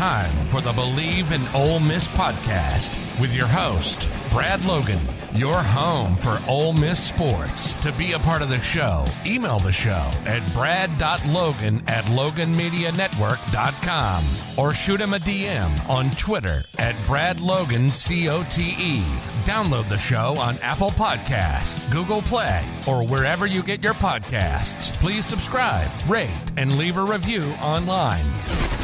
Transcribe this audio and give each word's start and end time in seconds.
Time 0.00 0.46
for 0.46 0.62
the 0.62 0.72
Bleav 0.72 1.30
in 1.30 1.46
Ole 1.54 1.78
Miss 1.78 2.08
podcast 2.08 3.20
with 3.20 3.34
your 3.34 3.46
host, 3.46 4.10
Brad 4.30 4.64
Logan, 4.64 4.98
your 5.34 5.62
home 5.62 6.16
for 6.16 6.40
Ole 6.48 6.72
Miss 6.72 7.02
sports. 7.02 7.74
To 7.80 7.92
be 7.92 8.12
a 8.12 8.18
part 8.18 8.42
of 8.42 8.48
the 8.48 8.58
show, 8.58 9.06
email 9.24 9.58
the 9.58 9.72
show 9.72 10.10
at 10.26 10.52
brad.logan 10.52 11.84
at 11.86 12.04
loganmedianetwork.com 12.04 14.24
or 14.56 14.74
shoot 14.74 15.00
him 15.00 15.14
a 15.14 15.18
DM 15.18 15.88
on 15.88 16.10
Twitter 16.12 16.64
at 16.78 16.94
bradlogancote. 17.06 19.00
Download 19.44 19.88
the 19.88 19.98
show 19.98 20.36
on 20.38 20.58
Apple 20.58 20.90
Podcasts, 20.90 21.90
Google 21.90 22.22
Play, 22.22 22.64
or 22.86 23.06
wherever 23.06 23.46
you 23.46 23.62
get 23.62 23.82
your 23.82 23.94
podcasts. 23.94 24.92
Please 25.00 25.24
subscribe, 25.24 25.90
rate, 26.08 26.30
and 26.56 26.78
leave 26.78 26.96
a 26.96 27.04
review 27.04 27.42
online. 27.60 28.24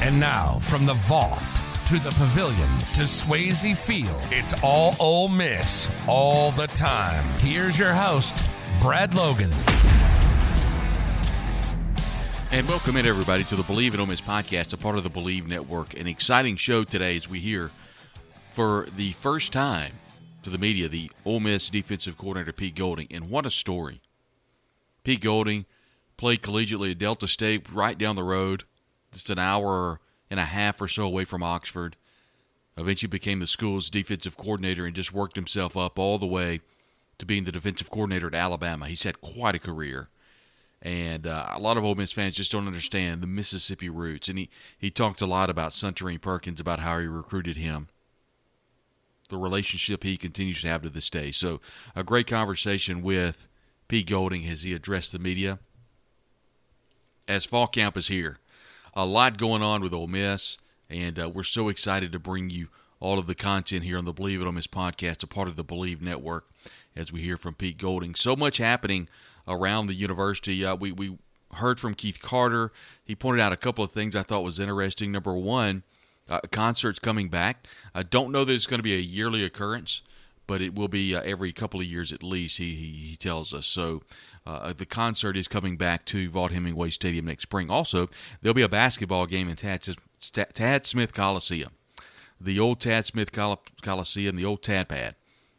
And 0.03 0.21
now, 0.21 0.59
from 0.61 0.87
the 0.87 0.95
vault 0.95 1.56
to 1.87 2.01
the 2.01 2.11
pavilion 2.11 2.69
to 2.97 3.03
Swayze 3.03 3.77
Field, 3.77 4.21
it's 4.33 4.55
all 4.61 4.97
Ole 4.99 5.29
Miss 5.29 5.89
all 6.09 6.51
the 6.51 6.67
time. 6.67 7.25
Here's 7.39 7.79
your 7.79 7.93
host, 7.93 8.49
Brad 8.81 9.15
Logan. 9.15 9.53
And 12.51 12.67
welcome 12.67 12.97
in, 12.97 13.07
everybody, 13.07 13.45
to 13.45 13.55
the 13.55 13.63
Bleav 13.63 13.95
in 13.95 14.01
Ole 14.01 14.07
Miss 14.07 14.21
podcast, 14.21 14.73
a 14.73 14.77
part 14.77 14.99
of 14.99 15.05
the 15.05 15.11
Bleav 15.11 15.47
Network. 15.47 15.97
An 15.97 16.09
exciting 16.09 16.57
show 16.57 16.83
today 16.83 17.17
as 17.17 17.29
we 17.29 17.39
hear 17.39 17.71
for 18.49 18.89
the 18.97 19.13
first 19.13 19.53
time 19.53 19.93
to 20.43 20.51
the 20.51 20.59
media 20.59 20.89
the 20.89 21.09
Ole 21.25 21.39
Miss 21.39 21.71
defensive 21.71 22.19
coordinator, 22.19 22.53
Pete 22.53 22.75
Golding. 22.75 23.07
And 23.13 23.31
what 23.31 23.47
a 23.47 23.51
story. 23.51 24.01
Pete 25.05 25.21
Golding 25.21 25.67
played 26.17 26.43
collegiately 26.43 26.91
at 26.91 26.99
Delta 26.99 27.29
State 27.29 27.73
right 27.73 27.97
down 27.97 28.17
the 28.17 28.25
road, 28.25 28.65
just 29.13 29.31
an 29.31 29.39
hour 29.39 30.01
and 30.31 30.41
a 30.41 30.45
half 30.45 30.81
or 30.81 30.89
so 30.89 31.05
away 31.05 31.25
from 31.25 31.43
Oxford. 31.43 31.97
Eventually 32.77 33.09
became 33.09 33.39
the 33.39 33.47
school's 33.47 33.89
defensive 33.89 34.37
coordinator 34.37 34.85
and 34.85 34.95
just 34.95 35.13
worked 35.13 35.37
himself 35.37 35.77
up 35.77 35.99
all 35.99 36.19
the 36.19 36.27
way 36.27 36.61
to 37.19 37.25
being 37.25 37.45
the 37.45 37.53
defensive 37.53 37.91
coordinator 37.91 38.27
at 38.27 38.35
Alabama. 38.35 38.87
He's 38.87 39.05
had 39.05 39.21
quite 39.21 39.55
a 39.55 39.59
career. 39.59 40.09
And 40.83 41.27
uh, 41.27 41.47
a 41.53 41.59
lot 41.59 41.79
of 41.79 41.85
Ole 41.85 41.95
Miss 41.95 42.13
fans 42.13 42.35
just 42.35 42.53
don't 42.53 42.67
understand 42.67 43.23
the 43.23 43.27
Mississippi 43.27 43.89
roots. 43.89 44.29
And 44.29 44.39
he, 44.39 44.51
he 44.79 44.91
talked 44.91 45.23
a 45.23 45.27
lot 45.27 45.49
about 45.49 45.73
Suntarine 45.73 46.21
Perkins, 46.21 46.61
about 46.61 46.81
how 46.81 46.99
he 46.99 47.07
recruited 47.07 47.57
him, 47.57 47.89
the 49.29 49.39
relationship 49.39 50.05
he 50.05 50.17
continues 50.17 50.61
to 50.63 50.69
have 50.69 50.83
to 50.83 50.91
this 50.91 51.11
day. 51.11 51.31
So, 51.31 51.61
a 51.97 52.05
great 52.05 52.27
conversation 52.27 53.03
with 53.03 53.49
Pete 53.89 54.09
Golding 54.09 54.47
as 54.47 54.63
he 54.63 54.75
addressed 54.75 55.13
the 55.13 55.19
media. 55.19 55.59
As 57.27 57.45
fall 57.45 57.67
camp 57.67 57.97
is 57.97 58.09
here, 58.09 58.39
a 58.97 59.05
lot 59.05 59.37
going 59.37 59.63
on 59.63 59.83
with 59.83 59.93
Ole 59.93 60.07
Miss, 60.07 60.57
and 60.89 61.21
uh, 61.21 61.29
we're 61.29 61.43
so 61.43 61.69
excited 61.69 62.11
to 62.13 62.19
bring 62.19 62.49
you 62.49 62.69
all 62.99 63.19
of 63.19 63.27
the 63.27 63.35
content 63.35 63.85
here 63.85 63.99
on 63.99 64.07
the 64.07 64.15
Bleav 64.15 64.41
It 64.41 64.47
Ole 64.47 64.53
Miss 64.53 64.67
podcast, 64.67 65.23
a 65.23 65.27
part 65.27 65.49
of 65.49 65.57
the 65.57 65.65
Bleav 65.65 66.01
Network, 66.01 66.47
as 66.97 67.13
we 67.13 67.21
hear 67.21 67.37
from 67.37 67.53
Pete 67.55 67.77
Golding. 67.77 68.15
So 68.15 68.35
much 68.35 68.57
happening 68.57 69.07
around 69.47 69.87
the 69.87 69.95
university. 69.95 70.65
Uh, 70.65 70.77
we 70.77 70.93
we 70.93 71.19
heard 71.53 71.79
from 71.79 71.93
Keith 71.93 72.23
Carter. 72.23 72.73
He 73.05 73.15
pointed 73.15 73.43
out 73.43 73.53
a 73.53 73.57
couple 73.59 73.85
of 73.85 73.91
things 73.91 74.17
I 74.17 74.23
thought 74.23 74.43
was 74.43 74.59
interesting. 74.59 75.13
Number 75.13 75.35
one, 75.35 75.83
uh, 76.31 76.41
concerts 76.51 76.99
coming 76.99 77.29
back. 77.29 77.67
I 77.95 78.03
don't 78.03 78.33
know 78.33 78.47
that 78.47 78.53
it's 78.55 78.67
going 78.67 78.79
to 78.79 78.83
be 78.83 78.95
a 78.95 78.99
yearly 78.99 79.45
occurrence, 79.45 80.01
but 80.47 80.61
it 80.61 80.75
will 80.75 80.89
be 80.89 81.15
uh, 81.15 81.23
every 81.23 81.53
couple 81.53 81.81
of 81.81 81.87
years 81.87 82.13
at 82.13 82.23
least. 82.23 82.59
He 82.59 82.75
he, 82.75 82.93
he 83.11 83.17
tells 83.17 83.53
us 83.55 83.67
so. 83.67 84.03
Uh, 84.47 84.73
the 84.73 84.87
concert 84.87 85.37
is 85.37 85.49
coming 85.49 85.77
back 85.77 86.05
to 86.05 86.31
Vaught 86.31 86.53
Hemingway 86.53 86.91
Stadium 86.91 87.27
next 87.27 87.43
spring. 87.43 87.69
Also, 87.69 88.09
there'll 88.41 88.55
be 88.55 88.63
a 88.63 88.69
basketball 88.69 89.27
game 89.27 89.49
in 89.49 89.57
Tad, 89.57 89.85
Tad 90.55 90.87
Smith 90.87 91.13
Coliseum, 91.13 91.73
the 92.41 92.61
old 92.61 92.81
Tad 92.81 93.07
Smith 93.07 93.33
Col- 93.33 93.63
Coliseum, 93.83 94.37
the 94.37 94.45
old 94.45 94.63
Tad 94.63 94.89
Pad 94.89 95.17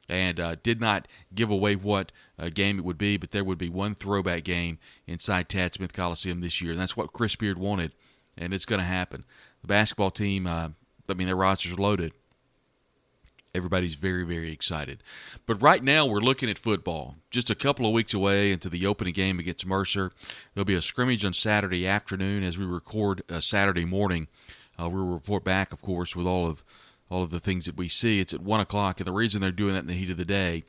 and 0.10 0.40
uh, 0.40 0.56
did 0.64 0.80
not 0.80 1.08
give 1.34 1.50
away 1.50 1.76
what 1.76 2.12
uh, 2.40 2.50
game 2.50 2.78
it 2.78 2.86
would 2.86 2.98
be, 2.98 3.18
but 3.18 3.32
there 3.32 3.44
would 3.44 3.58
be 3.58 3.70
one 3.70 3.96
throwback 3.96 4.44
game 4.44 4.80
inside 5.06 5.50
Tad 5.50 5.74
Smith 5.74 5.94
Coliseum 5.94 6.42
this 6.42 6.62
year, 6.62 6.72
and 6.72 6.80
that's 6.80 6.96
what 6.96 7.14
Chris 7.14 7.36
Beard 7.36 7.58
wanted, 7.58 7.92
and 8.38 8.54
it's 8.54 8.66
going 8.66 8.80
to 8.80 8.86
happen. 8.86 9.26
The 9.62 9.68
basketball 9.68 10.12
team, 10.12 10.48
uh, 10.48 10.70
I 11.10 11.14
mean, 11.14 11.28
their 11.28 11.36
roster's 11.36 11.74
are 11.74 11.82
loaded. 11.82 12.14
Everybody's 13.56 13.96
very, 13.96 14.24
very 14.24 14.52
excited. 14.52 15.02
But 15.46 15.62
right 15.62 15.84
now, 15.84 16.06
we're 16.06 16.20
looking 16.20 16.50
at 16.50 16.58
football. 16.58 17.16
Just 17.32 17.50
a 17.50 17.56
couple 17.56 17.86
of 17.86 17.94
weeks 17.94 18.14
away 18.14 18.52
into 18.52 18.70
the 18.70 18.86
opening 18.86 19.14
game 19.14 19.40
against 19.40 19.66
Mercer. 19.66 20.12
There'll 20.54 20.66
be 20.66 20.76
a 20.76 20.82
scrimmage 20.82 21.26
on 21.26 21.34
Saturday 21.34 21.88
afternoon 21.88 22.44
as 22.44 22.58
we 22.58 22.66
record 22.66 23.24
uh, 23.30 23.40
Saturday 23.40 23.86
morning. 23.86 24.28
Uh, 24.80 24.90
we'll 24.90 25.06
report 25.06 25.44
back, 25.44 25.72
of 25.72 25.82
course, 25.82 26.16
with 26.16 26.28
all 26.28 26.48
of 26.48 26.64
all 27.10 27.24
of 27.24 27.32
the 27.32 27.40
things 27.40 27.66
that 27.66 27.78
we 27.78 27.88
see. 27.88 28.20
It's 28.20 28.34
at 28.34 28.42
one 28.42 28.60
o'clock, 28.60 29.00
and 29.00 29.08
the 29.08 29.14
reason 29.14 29.42
they're 29.42 29.52
doing 29.52 29.74
that 29.74 29.82
in 29.82 29.88
the 29.88 29.94
heat 29.94 30.10
of 30.10 30.18
the 30.18 30.26
day 30.26 30.64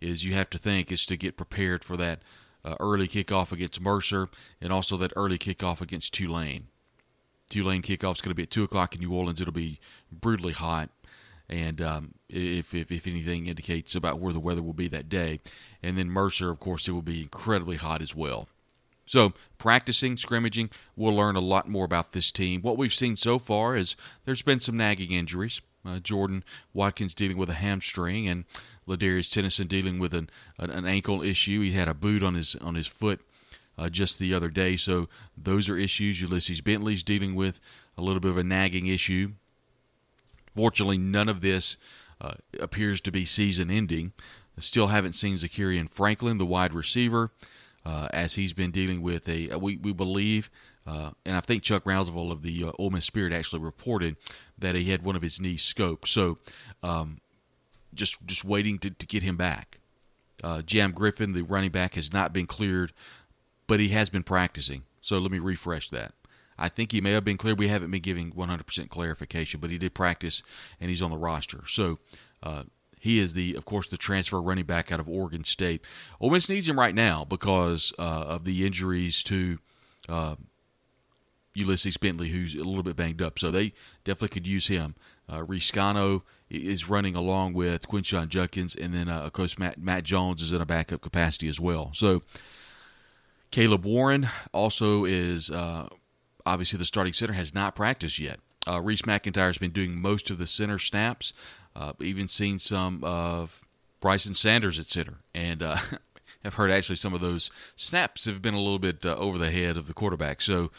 is 0.00 0.24
you 0.24 0.34
have 0.34 0.50
to 0.50 0.58
think 0.58 0.90
is 0.92 1.06
to 1.06 1.16
get 1.16 1.36
prepared 1.36 1.84
for 1.84 1.96
that 1.96 2.20
uh, 2.64 2.74
early 2.80 3.08
kickoff 3.08 3.52
against 3.52 3.80
Mercer 3.80 4.28
and 4.60 4.72
also 4.72 4.96
that 4.98 5.12
early 5.16 5.38
kickoff 5.38 5.80
against 5.80 6.12
Tulane. 6.14 6.66
Tulane 7.48 7.82
kickoff 7.82 8.16
is 8.16 8.20
going 8.20 8.30
to 8.30 8.34
be 8.34 8.44
at 8.44 8.50
two 8.50 8.64
o'clock 8.64 8.94
in 8.94 9.00
New 9.00 9.12
Orleans. 9.12 9.40
It'll 9.40 9.52
be 9.52 9.80
brutally 10.12 10.52
hot, 10.52 10.90
and 11.50 11.82
um, 11.82 12.14
if, 12.28 12.72
if 12.72 12.90
if 12.92 13.06
anything 13.06 13.48
indicates 13.48 13.94
about 13.94 14.20
where 14.20 14.32
the 14.32 14.40
weather 14.40 14.62
will 14.62 14.72
be 14.72 14.88
that 14.88 15.08
day, 15.08 15.40
and 15.82 15.98
then 15.98 16.08
Mercer, 16.08 16.48
of 16.48 16.60
course, 16.60 16.86
it 16.88 16.92
will 16.92 17.02
be 17.02 17.22
incredibly 17.22 17.76
hot 17.76 18.00
as 18.00 18.14
well. 18.14 18.48
So, 19.04 19.32
practicing, 19.58 20.16
scrimmaging, 20.16 20.70
we'll 20.94 21.16
learn 21.16 21.34
a 21.34 21.40
lot 21.40 21.68
more 21.68 21.84
about 21.84 22.12
this 22.12 22.30
team. 22.30 22.62
What 22.62 22.78
we've 22.78 22.94
seen 22.94 23.16
so 23.16 23.40
far 23.40 23.76
is 23.76 23.96
there's 24.24 24.42
been 24.42 24.60
some 24.60 24.76
nagging 24.76 25.10
injuries. 25.10 25.60
Uh, 25.84 25.98
Jordan 25.98 26.44
Watkins 26.72 27.14
dealing 27.14 27.36
with 27.36 27.50
a 27.50 27.54
hamstring, 27.54 28.28
and 28.28 28.44
Ladarius 28.86 29.28
Tennyson 29.28 29.66
dealing 29.66 29.98
with 29.98 30.14
an, 30.14 30.30
an, 30.58 30.70
an 30.70 30.86
ankle 30.86 31.22
issue. 31.22 31.60
He 31.62 31.72
had 31.72 31.88
a 31.88 31.94
boot 31.94 32.22
on 32.22 32.34
his 32.34 32.54
on 32.56 32.76
his 32.76 32.86
foot 32.86 33.20
uh, 33.76 33.88
just 33.88 34.20
the 34.20 34.32
other 34.32 34.50
day, 34.50 34.76
so 34.76 35.08
those 35.36 35.68
are 35.68 35.76
issues. 35.76 36.20
Ulysses 36.20 36.60
Bentley's 36.60 37.02
dealing 37.02 37.34
with 37.34 37.58
a 37.98 38.02
little 38.02 38.20
bit 38.20 38.30
of 38.30 38.36
a 38.36 38.44
nagging 38.44 38.86
issue. 38.86 39.32
Fortunately, 40.56 40.98
none 40.98 41.28
of 41.28 41.40
this 41.40 41.76
uh, 42.20 42.34
appears 42.60 43.00
to 43.02 43.10
be 43.10 43.24
season-ending. 43.24 44.12
Still 44.58 44.88
haven't 44.88 45.14
seen 45.14 45.36
Zakhari 45.36 45.88
Franklin, 45.88 46.36
the 46.36 46.44
wide 46.44 46.74
receiver, 46.74 47.30
uh, 47.86 48.08
as 48.12 48.34
he's 48.34 48.52
been 48.52 48.70
dealing 48.70 49.00
with 49.00 49.26
a 49.26 49.56
we 49.56 49.78
we 49.78 49.94
believe. 49.94 50.50
Uh, 50.86 51.10
and 51.24 51.34
I 51.34 51.40
think 51.40 51.62
Chuck 51.62 51.84
Rounsaville 51.84 52.30
of 52.30 52.42
the 52.42 52.64
uh, 52.64 52.72
Ole 52.78 52.90
Miss 52.90 53.06
Spirit 53.06 53.32
actually 53.32 53.60
reported 53.60 54.16
that 54.58 54.74
he 54.74 54.90
had 54.90 55.02
one 55.02 55.16
of 55.16 55.22
his 55.22 55.40
knees 55.40 55.62
scoped. 55.62 56.08
So, 56.08 56.38
um, 56.82 57.20
just 57.94 58.26
just 58.26 58.44
waiting 58.44 58.78
to, 58.80 58.90
to 58.90 59.06
get 59.06 59.22
him 59.22 59.36
back. 59.36 59.78
Uh, 60.44 60.60
Jam 60.62 60.92
Griffin, 60.92 61.32
the 61.32 61.42
running 61.42 61.70
back, 61.70 61.94
has 61.94 62.12
not 62.12 62.32
been 62.32 62.46
cleared, 62.46 62.92
but 63.66 63.80
he 63.80 63.88
has 63.88 64.10
been 64.10 64.22
practicing. 64.22 64.82
So 65.00 65.18
let 65.18 65.30
me 65.30 65.38
refresh 65.38 65.88
that. 65.90 66.12
I 66.60 66.68
think 66.68 66.92
he 66.92 67.00
may 67.00 67.12
have 67.12 67.24
been 67.24 67.36
clear. 67.36 67.54
We 67.54 67.68
haven't 67.68 67.90
been 67.90 68.02
giving 68.02 68.32
100% 68.32 68.88
clarification, 68.88 69.60
but 69.60 69.70
he 69.70 69.78
did 69.78 69.94
practice 69.94 70.42
and 70.80 70.90
he's 70.90 71.02
on 71.02 71.10
the 71.10 71.18
roster. 71.18 71.62
So 71.66 71.98
uh, 72.42 72.64
he 72.98 73.18
is 73.18 73.34
the, 73.34 73.54
of 73.56 73.64
course, 73.64 73.88
the 73.88 73.96
transfer 73.96 74.40
running 74.40 74.66
back 74.66 74.92
out 74.92 75.00
of 75.00 75.08
Oregon 75.08 75.42
State. 75.42 75.84
Ole 76.20 76.30
Miss 76.30 76.48
needs 76.48 76.68
him 76.68 76.78
right 76.78 76.94
now 76.94 77.24
because 77.24 77.92
uh, 77.98 78.24
of 78.28 78.44
the 78.44 78.66
injuries 78.66 79.22
to 79.24 79.58
uh, 80.08 80.36
Ulysses 81.54 81.96
Bentley, 81.96 82.28
who's 82.28 82.54
a 82.54 82.58
little 82.64 82.82
bit 82.82 82.96
banged 82.96 83.22
up. 83.22 83.38
So 83.38 83.50
they 83.50 83.72
definitely 84.04 84.34
could 84.34 84.46
use 84.46 84.68
him. 84.68 84.94
Uh, 85.28 85.38
Riscano 85.38 86.22
is 86.50 86.88
running 86.88 87.14
along 87.14 87.54
with 87.54 87.86
Quinshon 87.88 88.28
Judkins, 88.28 88.74
and 88.74 88.92
then 88.92 89.08
uh, 89.08 89.20
of 89.20 89.32
course 89.32 89.58
Matt 89.58 89.78
Matt 89.78 90.02
Jones 90.02 90.42
is 90.42 90.52
in 90.52 90.60
a 90.60 90.66
backup 90.66 91.00
capacity 91.00 91.48
as 91.48 91.60
well. 91.60 91.92
So 91.94 92.22
Caleb 93.50 93.84
Warren 93.84 94.26
also 94.52 95.04
is 95.04 95.50
uh, 95.50 95.88
obviously 96.50 96.78
the 96.78 96.84
starting 96.84 97.12
center 97.12 97.34
has 97.34 97.54
not 97.54 97.74
practiced 97.76 98.18
yet. 98.18 98.38
Uh, 98.68 98.80
Reese 98.80 99.02
McIntyre 99.02 99.46
has 99.46 99.58
been 99.58 99.70
doing 99.70 100.00
most 100.00 100.30
of 100.30 100.38
the 100.38 100.46
center 100.46 100.78
snaps. 100.78 101.32
Uh, 101.76 101.92
even 102.00 102.28
seen 102.28 102.58
some 102.58 103.04
of 103.04 103.64
Bryson 104.00 104.34
Sanders 104.34 104.78
at 104.80 104.86
center, 104.86 105.18
and 105.34 105.62
uh, 105.62 105.76
have 106.44 106.54
heard 106.54 106.70
actually 106.70 106.96
some 106.96 107.14
of 107.14 107.20
those 107.20 107.50
snaps 107.76 108.24
have 108.24 108.42
been 108.42 108.54
a 108.54 108.60
little 108.60 108.78
bit 108.80 109.06
uh, 109.06 109.14
over 109.16 109.38
the 109.38 109.50
head 109.50 109.76
of 109.76 109.86
the 109.86 109.94
quarterback. 109.94 110.40
So 110.40 110.70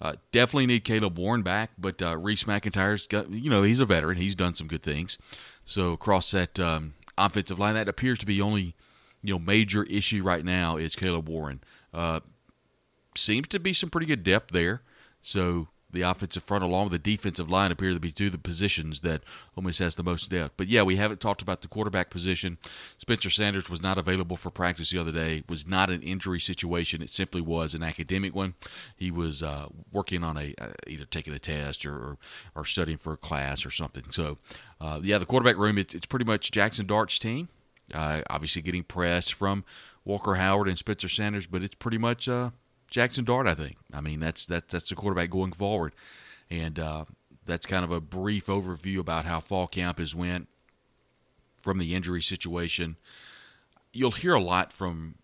Uh, 0.00 0.14
definitely 0.32 0.66
need 0.66 0.82
Caleb 0.82 1.16
Warren 1.16 1.42
back, 1.42 1.70
but 1.78 2.02
uh, 2.02 2.16
Reese 2.18 2.42
McIntyre's 2.42 3.06
got, 3.06 3.30
you 3.30 3.48
know, 3.48 3.62
he's 3.62 3.78
a 3.78 3.86
veteran. 3.86 4.16
He's 4.18 4.34
done 4.34 4.52
some 4.52 4.66
good 4.66 4.82
things. 4.82 5.16
So 5.64 5.92
across 5.92 6.32
that 6.32 6.58
um, 6.58 6.94
offensive 7.16 7.60
line, 7.60 7.74
that 7.74 7.88
appears 7.88 8.18
to 8.18 8.26
be 8.26 8.42
only, 8.42 8.74
you 9.22 9.32
know, 9.32 9.38
major 9.38 9.84
issue 9.84 10.24
right 10.24 10.44
now 10.44 10.76
is 10.76 10.96
Caleb 10.96 11.28
Warren. 11.28 11.60
Seems 13.14 13.46
to 13.48 13.60
be 13.60 13.72
some 13.72 13.90
pretty 13.90 14.08
good 14.08 14.24
depth 14.24 14.50
there. 14.50 14.82
So 15.22 15.68
the 15.92 16.02
offensive 16.02 16.42
front 16.42 16.64
along 16.64 16.84
with 16.84 16.92
the 16.92 16.98
defensive 16.98 17.50
line 17.50 17.70
appear 17.70 17.92
to 17.92 18.00
be 18.00 18.10
two 18.10 18.26
of 18.26 18.32
the 18.32 18.38
positions 18.38 19.00
that 19.00 19.22
Ole 19.56 19.64
Miss 19.64 19.78
has 19.78 19.94
the 19.94 20.02
most 20.02 20.30
depth. 20.30 20.54
But 20.56 20.68
yeah, 20.68 20.82
we 20.82 20.96
haven't 20.96 21.20
talked 21.20 21.42
about 21.42 21.60
the 21.60 21.68
quarterback 21.68 22.10
position. 22.10 22.58
Spencer 22.98 23.30
Sanders 23.30 23.68
was 23.68 23.82
not 23.82 23.98
available 23.98 24.36
for 24.36 24.50
practice 24.50 24.90
the 24.90 24.98
other 24.98 25.12
day. 25.12 25.38
It 25.38 25.50
was 25.50 25.68
not 25.68 25.90
an 25.90 26.02
injury 26.02 26.40
situation. 26.40 27.02
It 27.02 27.10
simply 27.10 27.42
was 27.42 27.74
an 27.74 27.82
academic 27.82 28.34
one. 28.34 28.54
He 28.96 29.10
was 29.10 29.42
uh, 29.42 29.66
working 29.92 30.24
on 30.24 30.36
a 30.36 30.54
uh, 30.58 30.68
either 30.86 31.04
taking 31.04 31.34
a 31.34 31.38
test 31.38 31.84
or, 31.84 32.16
or, 32.54 32.64
studying 32.64 32.98
for 32.98 33.12
a 33.12 33.18
class 33.18 33.66
or 33.66 33.70
something. 33.70 34.04
So 34.10 34.38
uh, 34.80 35.00
yeah, 35.02 35.18
the 35.18 35.26
quarterback 35.26 35.58
room 35.58 35.76
it's, 35.76 35.94
it's 35.94 36.06
pretty 36.06 36.24
much 36.24 36.50
Jackson 36.50 36.86
Dart's 36.86 37.18
team. 37.18 37.48
Uh, 37.92 38.22
obviously 38.30 38.62
getting 38.62 38.84
press 38.84 39.28
from 39.28 39.64
Walker 40.04 40.34
Howard 40.34 40.68
and 40.68 40.78
Spencer 40.78 41.08
Sanders, 41.08 41.46
but 41.46 41.62
it's 41.62 41.74
pretty 41.74 41.98
much 41.98 42.28
uh, 42.28 42.50
Jackson 42.92 43.24
Dart, 43.24 43.46
I 43.46 43.54
think. 43.54 43.78
I 43.92 44.02
mean, 44.02 44.20
that's 44.20 44.44
that's 44.44 44.70
that's 44.70 44.90
the 44.90 44.94
quarterback 44.94 45.30
going 45.30 45.52
forward, 45.52 45.94
and 46.50 46.78
uh, 46.78 47.04
that's 47.46 47.66
kind 47.66 47.84
of 47.84 47.90
a 47.90 48.02
brief 48.02 48.46
overview 48.46 48.98
about 48.98 49.24
how 49.24 49.40
fall 49.40 49.66
camp 49.66 49.98
has 49.98 50.14
went 50.14 50.46
from 51.62 51.78
the 51.78 51.94
injury 51.94 52.20
situation. 52.20 52.96
You'll 53.94 54.10
hear 54.10 54.34
a 54.34 54.40
lot 54.40 54.74
from 54.74 55.16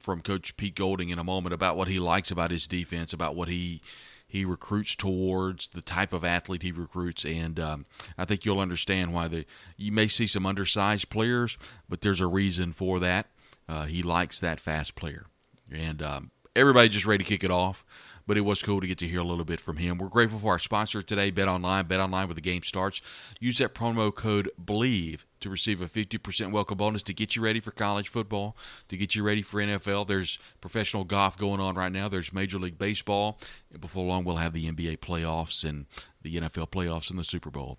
from 0.00 0.20
Coach 0.20 0.56
Pete 0.56 0.74
Golding 0.74 1.10
in 1.10 1.20
a 1.20 1.24
moment 1.24 1.54
about 1.54 1.76
what 1.76 1.86
he 1.86 2.00
likes 2.00 2.32
about 2.32 2.50
his 2.50 2.66
defense, 2.66 3.12
about 3.12 3.36
what 3.36 3.48
he 3.48 3.80
he 4.26 4.44
recruits 4.44 4.96
towards, 4.96 5.68
the 5.68 5.82
type 5.82 6.12
of 6.12 6.24
athlete 6.24 6.64
he 6.64 6.72
recruits, 6.72 7.24
and 7.24 7.60
um, 7.60 7.86
I 8.18 8.24
think 8.24 8.44
you'll 8.44 8.58
understand 8.58 9.14
why 9.14 9.28
the 9.28 9.46
you 9.76 9.92
may 9.92 10.08
see 10.08 10.26
some 10.26 10.44
undersized 10.44 11.08
players, 11.08 11.56
but 11.88 12.00
there's 12.00 12.20
a 12.20 12.26
reason 12.26 12.72
for 12.72 12.98
that. 12.98 13.26
Uh, 13.68 13.84
he 13.84 14.02
likes 14.02 14.40
that 14.40 14.58
fast 14.58 14.96
player, 14.96 15.26
and 15.70 16.02
um, 16.02 16.30
everybody 16.56 16.88
just 16.88 17.06
ready 17.06 17.22
to 17.22 17.28
kick 17.28 17.44
it 17.44 17.50
off. 17.50 17.84
But 18.28 18.36
it 18.36 18.40
was 18.40 18.60
cool 18.60 18.80
to 18.80 18.88
get 18.88 18.98
to 18.98 19.06
hear 19.06 19.20
a 19.20 19.24
little 19.24 19.44
bit 19.44 19.60
from 19.60 19.76
him. 19.76 19.98
We're 19.98 20.08
grateful 20.08 20.40
for 20.40 20.50
our 20.50 20.58
sponsor 20.58 21.00
today, 21.00 21.30
Bet 21.30 21.46
Online. 21.46 21.86
Bet 21.86 22.00
Online, 22.00 22.26
where 22.26 22.34
the 22.34 22.40
game 22.40 22.64
starts. 22.64 23.00
Use 23.38 23.58
that 23.58 23.72
promo 23.72 24.12
code 24.12 24.50
BLEAV 24.60 25.24
to 25.38 25.48
receive 25.48 25.80
a 25.80 25.86
50% 25.86 26.50
welcome 26.50 26.76
bonus 26.76 27.04
to 27.04 27.14
get 27.14 27.36
you 27.36 27.42
ready 27.42 27.60
for 27.60 27.70
college 27.70 28.08
football, 28.08 28.56
to 28.88 28.96
get 28.96 29.14
you 29.14 29.22
ready 29.22 29.42
for 29.42 29.60
NFL. 29.60 30.08
There's 30.08 30.40
professional 30.60 31.04
golf 31.04 31.38
going 31.38 31.60
on 31.60 31.76
right 31.76 31.92
now. 31.92 32.08
There's 32.08 32.32
Major 32.32 32.58
League 32.58 32.78
Baseball. 32.78 33.38
And 33.70 33.80
before 33.80 34.04
long, 34.04 34.24
we'll 34.24 34.36
have 34.36 34.54
the 34.54 34.68
NBA 34.68 34.98
playoffs 34.98 35.64
and 35.64 35.86
the 36.22 36.34
NFL 36.34 36.70
playoffs 36.70 37.10
and 37.10 37.18
the 37.20 37.24
Super 37.24 37.50
Bowl. 37.50 37.78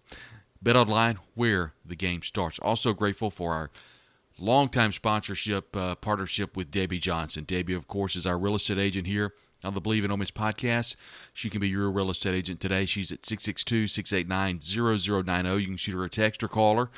Bet 0.62 0.78
Online, 0.78 1.20
where 1.36 1.74
the 1.86 1.98
game 1.98 2.22
starts. 2.22 2.58
Also 2.60 2.94
grateful 2.94 3.30
for 3.30 3.54
our 3.54 3.70
longtime 4.40 4.92
sponsorship 4.92 5.76
uh, 5.76 5.96
partnership 5.96 6.56
with 6.56 6.72
Debbie 6.72 7.00
Johnson. 7.00 7.44
Debbie, 7.44 7.74
of 7.74 7.88
course, 7.88 8.16
is 8.16 8.28
our 8.28 8.38
real 8.38 8.56
estate 8.56 8.78
agent 8.78 9.08
here 9.08 9.34
on 9.64 9.74
the 9.74 9.82
Bleav 9.82 10.04
in 10.04 10.20
Miss 10.20 10.32
podcast. 10.32 10.96
She 11.34 11.50
can 11.50 11.60
be 11.62 11.70
your 11.70 11.90
real 11.92 12.10
estate 12.10 12.36
agent 12.36 12.60
today. 12.60 12.86
She's 12.86 13.12
at 13.12 13.26
662 13.26 13.88
689 13.88 14.60
0090. 14.62 15.62
You 15.62 15.68
can 15.68 15.78
shoot 15.78 15.96
her 15.96 16.04
a 16.04 16.10
text 16.10 16.44
or 16.44 16.48
call 16.48 16.78
her. 16.78 16.90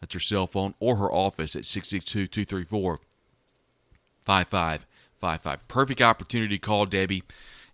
That's 0.00 0.14
her 0.14 0.20
cell 0.20 0.46
phone 0.46 0.74
or 0.80 0.96
her 0.96 1.10
office 1.10 1.56
at 1.56 1.64
662 1.64 2.26
234 2.28 3.00
5555. 4.20 5.68
Perfect 5.68 6.02
opportunity 6.02 6.58
to 6.58 6.66
call 6.66 6.86
Debbie 6.86 7.22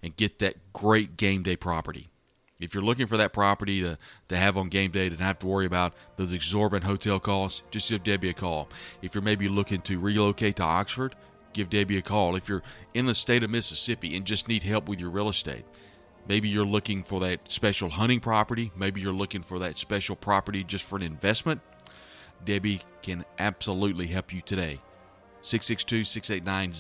and 0.03 0.17
get 0.17 0.39
that 0.39 0.73
great 0.73 1.17
game 1.17 1.43
day 1.43 1.57
property. 1.57 2.09
If 2.61 2.73
you're 2.73 2.85
looking 2.85 3.07
for 3.07 3.17
that 3.17 3.33
property 3.33 3.83
to, 3.83 3.99
to 4.29 4.37
have 4.37 4.57
on 4.57 4.69
game 4.69 4.93
day 4.93 5.09
to 5.09 5.17
not 5.17 5.25
have 5.25 5.39
to 5.41 5.47
worry 5.47 5.67
about 5.67 5.93
those 6.17 6.33
exorbitant 6.33 6.89
hotel 6.89 7.19
costs, 7.19 7.63
just 7.71 7.91
give 7.91 8.05
Debbie 8.05 8.31
a 8.31 8.33
call. 8.33 8.69
If 9.03 9.15
you're 9.15 9.23
maybe 9.23 9.49
looking 9.49 9.81
to 9.83 9.99
relocate 9.99 10.57
to 10.57 10.63
Oxford, 10.63 11.17
give 11.53 11.69
Debbie 11.69 11.99
a 11.99 12.03
call. 12.03 12.37
If 12.37 12.49
you're 12.49 12.63
in 12.95 13.07
the 13.07 13.15
state 13.15 13.43
of 13.43 13.51
Mississippi 13.51 14.17
and 14.17 14.25
just 14.25 14.49
need 14.49 14.63
help 14.63 14.89
with 14.89 15.01
your 15.01 15.11
real 15.11 15.29
estate, 15.29 15.65
maybe 16.29 16.49
you're 16.49 16.65
looking 16.65 17.03
for 17.03 17.21
that 17.21 17.51
special 17.51 17.89
hunting 17.89 18.21
property, 18.21 18.71
maybe 18.77 19.01
you're 19.01 19.13
looking 19.13 19.43
for 19.43 19.59
that 19.59 19.77
special 19.77 20.15
property 20.15 20.63
just 20.63 20.85
for 20.85 20.97
an 20.97 21.03
investment, 21.03 21.61
Debbie 22.45 22.83
can 23.03 23.25
absolutely 23.39 24.07
help 24.07 24.33
you 24.33 24.41
today. 24.41 24.79
662 25.43 26.05
689 26.05 26.73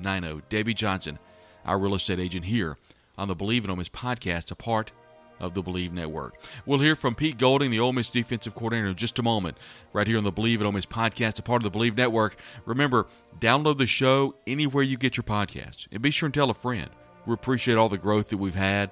0090. 0.00 0.42
Debbie 0.48 0.74
Johnson, 0.74 1.18
our 1.66 1.78
real 1.78 1.94
estate 1.94 2.20
agent 2.20 2.44
here 2.44 2.76
on 3.18 3.28
the 3.28 3.36
Bleav 3.36 3.64
in 3.64 3.70
Ole 3.70 3.76
Miss 3.76 3.88
podcast, 3.88 4.50
a 4.50 4.54
part 4.54 4.92
of 5.40 5.54
the 5.54 5.62
Bleav 5.62 5.92
Network. 5.92 6.36
We'll 6.66 6.78
hear 6.78 6.94
from 6.94 7.14
Pete 7.14 7.38
Golding, 7.38 7.70
the 7.70 7.80
Ole 7.80 7.92
Miss 7.92 8.10
defensive 8.10 8.54
coordinator, 8.54 8.88
in 8.88 8.96
just 8.96 9.18
a 9.18 9.22
moment, 9.22 9.58
right 9.92 10.06
here 10.06 10.18
on 10.18 10.24
the 10.24 10.32
Bleav 10.32 10.60
in 10.60 10.66
Ole 10.66 10.72
Miss 10.72 10.86
podcast, 10.86 11.38
a 11.38 11.42
part 11.42 11.64
of 11.64 11.72
the 11.72 11.78
Bleav 11.78 11.96
Network. 11.96 12.36
Remember, 12.64 13.06
download 13.40 13.78
the 13.78 13.86
show 13.86 14.36
anywhere 14.46 14.84
you 14.84 14.96
get 14.96 15.16
your 15.16 15.24
podcasts, 15.24 15.88
and 15.92 16.00
be 16.00 16.10
sure 16.10 16.28
and 16.28 16.34
tell 16.34 16.50
a 16.50 16.54
friend. 16.54 16.90
We 17.26 17.34
appreciate 17.34 17.76
all 17.76 17.88
the 17.88 17.98
growth 17.98 18.28
that 18.28 18.38
we've 18.38 18.54
had, 18.54 18.90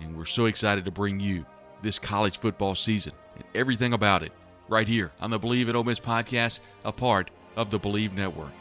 and 0.00 0.16
we're 0.16 0.24
so 0.24 0.46
excited 0.46 0.84
to 0.84 0.90
bring 0.90 1.20
you 1.20 1.44
this 1.82 1.98
college 1.98 2.38
football 2.38 2.74
season 2.74 3.12
and 3.34 3.44
everything 3.54 3.92
about 3.92 4.22
it 4.22 4.32
right 4.68 4.86
here 4.86 5.12
on 5.20 5.30
the 5.30 5.38
Bleav 5.38 5.68
in 5.68 5.76
Ole 5.76 5.84
Miss 5.84 6.00
podcast, 6.00 6.60
a 6.84 6.92
part 6.92 7.30
of 7.56 7.70
the 7.70 7.78
Bleav 7.78 8.12
Network. 8.14 8.52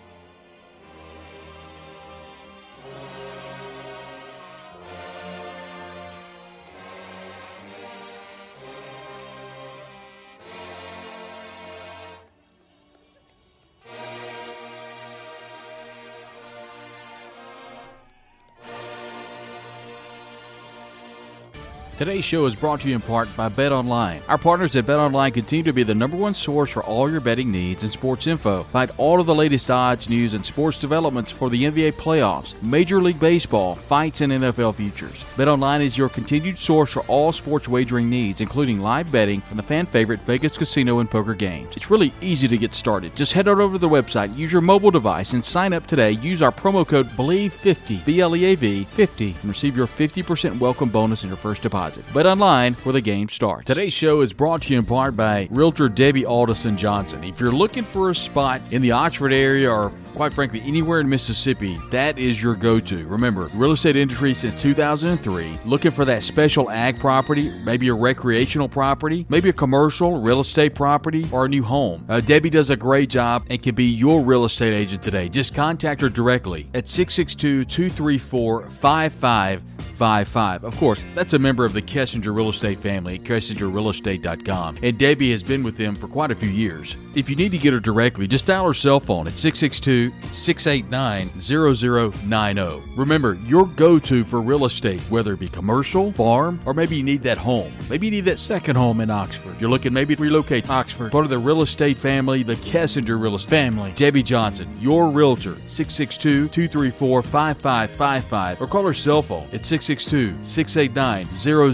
Today's 21.97 22.25
show 22.25 22.45
is 22.45 22.53
brought 22.53 22.81
to 22.81 22.89
you 22.89 22.93
in 22.93 23.01
part 23.01 23.27
by 23.35 23.49
Bet 23.49 23.71
Online. 23.71 24.21
Our 24.27 24.37
partners 24.37 24.75
at 24.75 24.85
Bet 24.85 24.99
Online 24.99 25.31
continue 25.31 25.63
to 25.63 25.73
be 25.73 25.81
the 25.81 25.95
number 25.95 26.15
one 26.15 26.35
source 26.35 26.69
for 26.69 26.83
all 26.83 27.09
your 27.09 27.19
betting 27.19 27.51
needs 27.51 27.81
and 27.81 27.91
sports 27.91 28.27
info. 28.27 28.65
Find 28.65 28.91
all 28.97 29.19
of 29.19 29.25
the 29.25 29.33
latest 29.33 29.71
odds, 29.71 30.07
news, 30.07 30.35
and 30.35 30.45
sports 30.45 30.77
developments 30.77 31.31
for 31.31 31.49
the 31.49 31.63
NBA 31.63 31.93
playoffs, 31.93 32.53
Major 32.61 33.01
League 33.01 33.19
Baseball, 33.19 33.73
fights, 33.73 34.21
and 34.21 34.31
NFL 34.31 34.75
futures. 34.75 35.25
Bet 35.37 35.47
Online 35.47 35.81
is 35.81 35.97
your 35.97 36.07
continued 36.07 36.59
source 36.59 36.91
for 36.91 37.01
all 37.07 37.31
sports 37.31 37.67
wagering 37.67 38.11
needs, 38.11 38.41
including 38.41 38.79
live 38.79 39.11
betting 39.11 39.41
and 39.49 39.57
the 39.57 39.63
fan 39.63 39.87
favorite 39.87 40.21
Vegas 40.21 40.55
casino 40.55 40.99
and 40.99 41.09
poker 41.09 41.33
games. 41.33 41.75
It's 41.75 41.89
really 41.89 42.13
easy 42.21 42.47
to 42.47 42.59
get 42.59 42.75
started. 42.75 43.15
Just 43.15 43.33
head 43.33 43.47
on 43.47 43.59
over 43.59 43.73
to 43.73 43.79
the 43.79 43.89
website, 43.89 44.37
use 44.37 44.51
your 44.51 44.61
mobile 44.61 44.91
device, 44.91 45.33
and 45.33 45.43
sign 45.43 45.73
up 45.73 45.87
today. 45.87 46.11
Use 46.11 46.43
our 46.43 46.51
promo 46.51 46.87
code 46.87 47.09
BLEAV50, 47.17 48.05
B 48.05 48.21
L 48.21 48.35
E 48.35 48.45
A 48.45 48.53
V 48.53 48.83
50, 48.83 49.35
and 49.41 49.45
receive 49.45 49.75
your 49.75 49.87
50% 49.87 50.59
welcome 50.59 50.89
bonus 50.89 51.23
in 51.23 51.29
your 51.29 51.37
first 51.37 51.63
deposit 51.63 51.86
deposit. 51.91 52.27
Online 52.27 52.73
where 52.83 52.93
the 52.93 53.01
game 53.01 53.29
starts. 53.29 53.65
Today's 53.65 53.93
show 53.93 54.21
is 54.21 54.33
brought 54.33 54.63
to 54.63 54.73
you 54.73 54.79
in 54.79 54.85
part 54.85 55.15
by 55.15 55.47
Realtor 55.49 55.87
Debbie 55.87 56.25
Alderson 56.25 56.75
Johnson. 56.75 57.23
If 57.23 57.39
you're 57.39 57.51
looking 57.51 57.83
for 57.83 58.09
a 58.09 58.15
spot 58.15 58.61
in 58.71 58.81
the 58.81 58.91
Oxford 58.91 59.31
area 59.31 59.71
or 59.71 59.91
quite 60.13 60.33
frankly 60.33 60.61
anywhere 60.65 60.99
in 60.99 61.07
Mississippi, 61.07 61.77
that 61.91 62.17
is 62.17 62.41
your 62.41 62.55
go-to. 62.55 63.07
Remember, 63.07 63.49
real 63.53 63.71
estate 63.71 63.95
industry 63.95 64.33
since 64.33 64.61
2003. 64.61 65.57
Looking 65.65 65.91
for 65.91 66.05
that 66.05 66.23
special 66.23 66.69
ag 66.69 66.99
property, 66.99 67.51
maybe 67.63 67.87
a 67.87 67.93
recreational 67.93 68.67
property, 68.67 69.25
maybe 69.29 69.49
a 69.49 69.53
commercial 69.53 70.19
real 70.19 70.41
estate 70.41 70.75
property, 70.75 71.25
or 71.31 71.45
a 71.45 71.49
new 71.49 71.63
home. 71.63 72.05
Uh, 72.09 72.19
Debbie 72.19 72.49
does 72.49 72.69
a 72.69 72.75
great 72.75 73.09
job 73.09 73.45
and 73.49 73.61
can 73.61 73.75
be 73.75 73.85
your 73.85 74.21
real 74.21 74.43
estate 74.45 74.73
agent 74.73 75.01
today. 75.01 75.29
Just 75.29 75.55
contact 75.55 76.01
her 76.01 76.09
directly 76.09 76.67
at 76.73 76.87
662 76.87 77.65
234 77.65 78.69
5555. 78.69 80.63
Of 80.63 80.75
course, 80.77 81.05
that's 81.15 81.33
a 81.33 81.39
member 81.39 81.63
of 81.63 81.73
the 81.73 81.76
Kessinger 81.81 82.35
Real 82.35 82.49
Estate 82.49 82.79
family 82.79 83.15
at 83.15 83.23
KessingerRealEstate.com. 83.23 84.77
And 84.81 84.97
Debbie 84.97 85.31
has 85.31 85.43
been 85.43 85.63
with 85.63 85.77
them 85.77 85.95
for 85.95 86.07
quite 86.07 86.31
a 86.31 86.35
few 86.35 86.49
years. 86.49 86.95
If 87.15 87.29
you 87.29 87.35
need 87.35 87.51
to 87.51 87.57
get 87.57 87.73
her 87.73 87.79
directly, 87.79 88.27
just 88.27 88.45
dial 88.45 88.65
her 88.65 88.73
cell 88.73 88.99
phone 88.99 89.27
at 89.27 89.33
662 89.33 90.13
689 90.31 91.29
0090. 91.39 92.83
Remember, 92.95 93.35
your 93.45 93.67
go 93.67 93.99
to 93.99 94.23
for 94.23 94.41
real 94.41 94.65
estate, 94.65 95.01
whether 95.09 95.33
it 95.33 95.39
be 95.39 95.47
commercial, 95.47 96.11
farm, 96.11 96.59
or 96.65 96.73
maybe 96.73 96.95
you 96.95 97.03
need 97.03 97.23
that 97.23 97.37
home. 97.37 97.73
Maybe 97.89 98.07
you 98.07 98.11
need 98.11 98.25
that 98.25 98.39
second 98.39 98.75
home 98.75 99.01
in 99.01 99.09
Oxford. 99.09 99.59
You're 99.59 99.69
looking 99.69 99.93
maybe 99.93 100.15
to 100.15 100.21
relocate 100.21 100.65
to 100.65 100.71
Oxford. 100.71 101.11
Part 101.11 101.25
of 101.25 101.29
the 101.29 101.39
real 101.39 101.61
estate 101.61 101.97
family, 101.97 102.43
the 102.43 102.55
Kessinger 102.55 103.19
Real 103.19 103.35
Estate 103.35 103.49
family. 103.49 103.91
Debbie 103.95 104.23
Johnson, 104.23 104.77
your 104.79 105.09
realtor, 105.09 105.57
662 105.67 106.49
234 106.49 107.23
5555, 107.23 108.61
or 108.61 108.67
call 108.67 108.85
her 108.85 108.93
cell 108.93 109.21
phone 109.21 109.47
at 109.53 109.65
662 109.65 110.35
689 110.43 111.27
0090. 111.33 111.66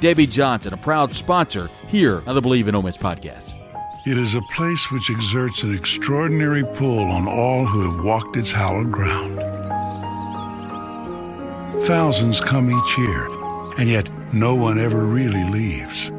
Debbie 0.00 0.26
Johnson, 0.26 0.72
a 0.72 0.76
proud 0.76 1.14
sponsor 1.14 1.68
here 1.88 2.22
on 2.26 2.34
the 2.34 2.42
Bleav 2.42 2.68
in 2.68 2.74
Ole 2.74 2.82
Miss 2.82 2.98
podcast. 2.98 3.52
It 4.06 4.18
is 4.18 4.34
a 4.34 4.40
place 4.54 4.90
which 4.90 5.10
exerts 5.10 5.62
an 5.62 5.74
extraordinary 5.74 6.62
pull 6.62 6.98
on 7.10 7.26
all 7.26 7.66
who 7.66 7.90
have 7.90 8.04
walked 8.04 8.36
its 8.36 8.52
hallowed 8.52 8.92
ground. 8.92 9.36
Thousands 11.86 12.40
come 12.40 12.70
each 12.70 12.98
year, 12.98 13.28
and 13.78 13.88
yet 13.88 14.08
no 14.32 14.54
one 14.54 14.78
ever 14.78 15.04
really 15.04 15.44
leaves. 15.50 16.10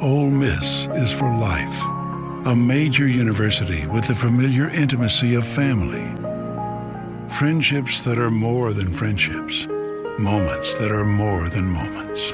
Ole 0.00 0.28
Miss 0.28 0.86
is 0.86 1.12
for 1.12 1.32
life. 1.38 1.82
A 2.46 2.54
major 2.54 3.08
university 3.08 3.86
with 3.86 4.06
the 4.06 4.14
familiar 4.14 4.68
intimacy 4.68 5.34
of 5.34 5.46
family. 5.46 6.04
Friendships 7.36 8.02
that 8.02 8.18
are 8.18 8.30
more 8.30 8.72
than 8.72 8.92
friendships. 8.92 9.66
Moments 10.18 10.74
that 10.76 10.92
are 10.92 11.04
more 11.04 11.48
than 11.48 11.66
moments. 11.66 12.30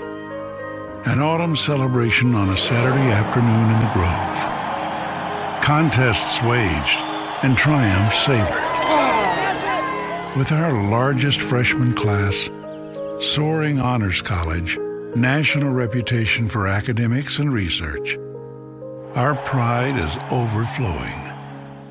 An 1.06 1.18
autumn 1.18 1.56
celebration 1.56 2.34
on 2.34 2.50
a 2.50 2.56
Saturday 2.56 3.10
afternoon 3.10 3.70
in 3.70 3.80
the 3.80 3.90
Grove. 3.94 5.62
Contests 5.62 6.42
waged 6.42 7.00
and 7.42 7.56
triumphs 7.56 8.22
savored. 8.22 8.68
With 10.36 10.52
our 10.52 10.90
largest 10.90 11.40
freshman 11.40 11.94
class, 11.94 12.50
soaring 13.18 13.80
honors 13.80 14.20
college, 14.20 14.76
national 15.16 15.70
reputation 15.70 16.48
for 16.48 16.68
academics 16.68 17.38
and 17.38 17.50
research, 17.50 18.18
our 19.14 19.34
pride 19.36 19.96
is 19.96 20.18
overflowing. 20.30 21.18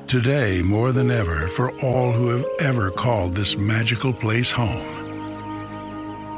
Today, 0.06 0.62
more 0.62 0.92
than 0.92 1.10
ever, 1.10 1.48
for 1.48 1.72
all 1.80 2.12
who 2.12 2.28
have 2.28 2.46
ever 2.60 2.92
called 2.92 3.34
this 3.34 3.56
magical 3.56 4.12
place 4.12 4.52
home, 4.52 4.99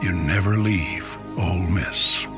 you 0.03 0.13
never 0.13 0.57
leave 0.59 1.07
Ole 1.39 1.63
Miss. 1.63 2.32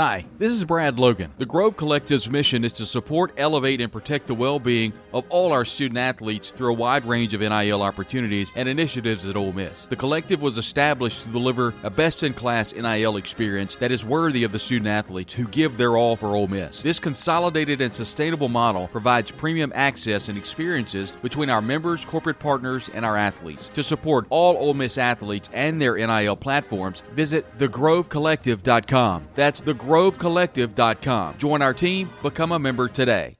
Hi, 0.00 0.24
this 0.38 0.50
is 0.52 0.64
Brad 0.64 0.98
Logan. 0.98 1.30
The 1.36 1.44
Grove 1.44 1.76
Collective's 1.76 2.30
mission 2.30 2.64
is 2.64 2.72
to 2.72 2.86
support, 2.86 3.34
elevate, 3.36 3.82
and 3.82 3.92
protect 3.92 4.28
the 4.28 4.34
well 4.34 4.58
being 4.58 4.94
of 5.12 5.26
all 5.28 5.52
our 5.52 5.66
student 5.66 5.98
athletes 5.98 6.48
through 6.56 6.70
a 6.70 6.74
wide 6.74 7.04
range 7.04 7.34
of 7.34 7.42
NIL 7.42 7.82
opportunities 7.82 8.50
and 8.56 8.66
initiatives 8.66 9.26
at 9.26 9.36
Ole 9.36 9.52
Miss. 9.52 9.84
The 9.84 9.96
collective 9.96 10.40
was 10.40 10.56
established 10.56 11.24
to 11.24 11.28
deliver 11.28 11.74
a 11.82 11.90
best 11.90 12.22
in 12.22 12.32
class 12.32 12.72
NIL 12.72 13.18
experience 13.18 13.74
that 13.74 13.92
is 13.92 14.02
worthy 14.02 14.42
of 14.42 14.52
the 14.52 14.58
student 14.58 14.88
athletes 14.88 15.34
who 15.34 15.46
give 15.48 15.76
their 15.76 15.98
all 15.98 16.16
for 16.16 16.34
Ole 16.34 16.48
Miss. 16.48 16.80
This 16.80 16.98
consolidated 16.98 17.82
and 17.82 17.92
sustainable 17.92 18.48
model 18.48 18.88
provides 18.88 19.30
premium 19.30 19.70
access 19.74 20.30
and 20.30 20.38
experiences 20.38 21.12
between 21.20 21.50
our 21.50 21.60
members, 21.60 22.06
corporate 22.06 22.38
partners, 22.38 22.88
and 22.94 23.04
our 23.04 23.18
athletes. 23.18 23.68
To 23.74 23.82
support 23.82 24.26
all 24.30 24.56
Ole 24.56 24.72
Miss 24.72 24.96
athletes 24.96 25.50
and 25.52 25.78
their 25.78 25.96
NIL 25.96 26.36
platforms, 26.36 27.02
visit 27.12 27.44
thegrovecollective.com. 27.58 29.28
That's 29.34 29.60
the 29.60 29.74
grovecollective.com. 29.90 31.38
Join 31.38 31.62
our 31.62 31.74
team, 31.74 32.10
become 32.22 32.52
a 32.52 32.58
member 32.58 32.88
today. 32.88 33.39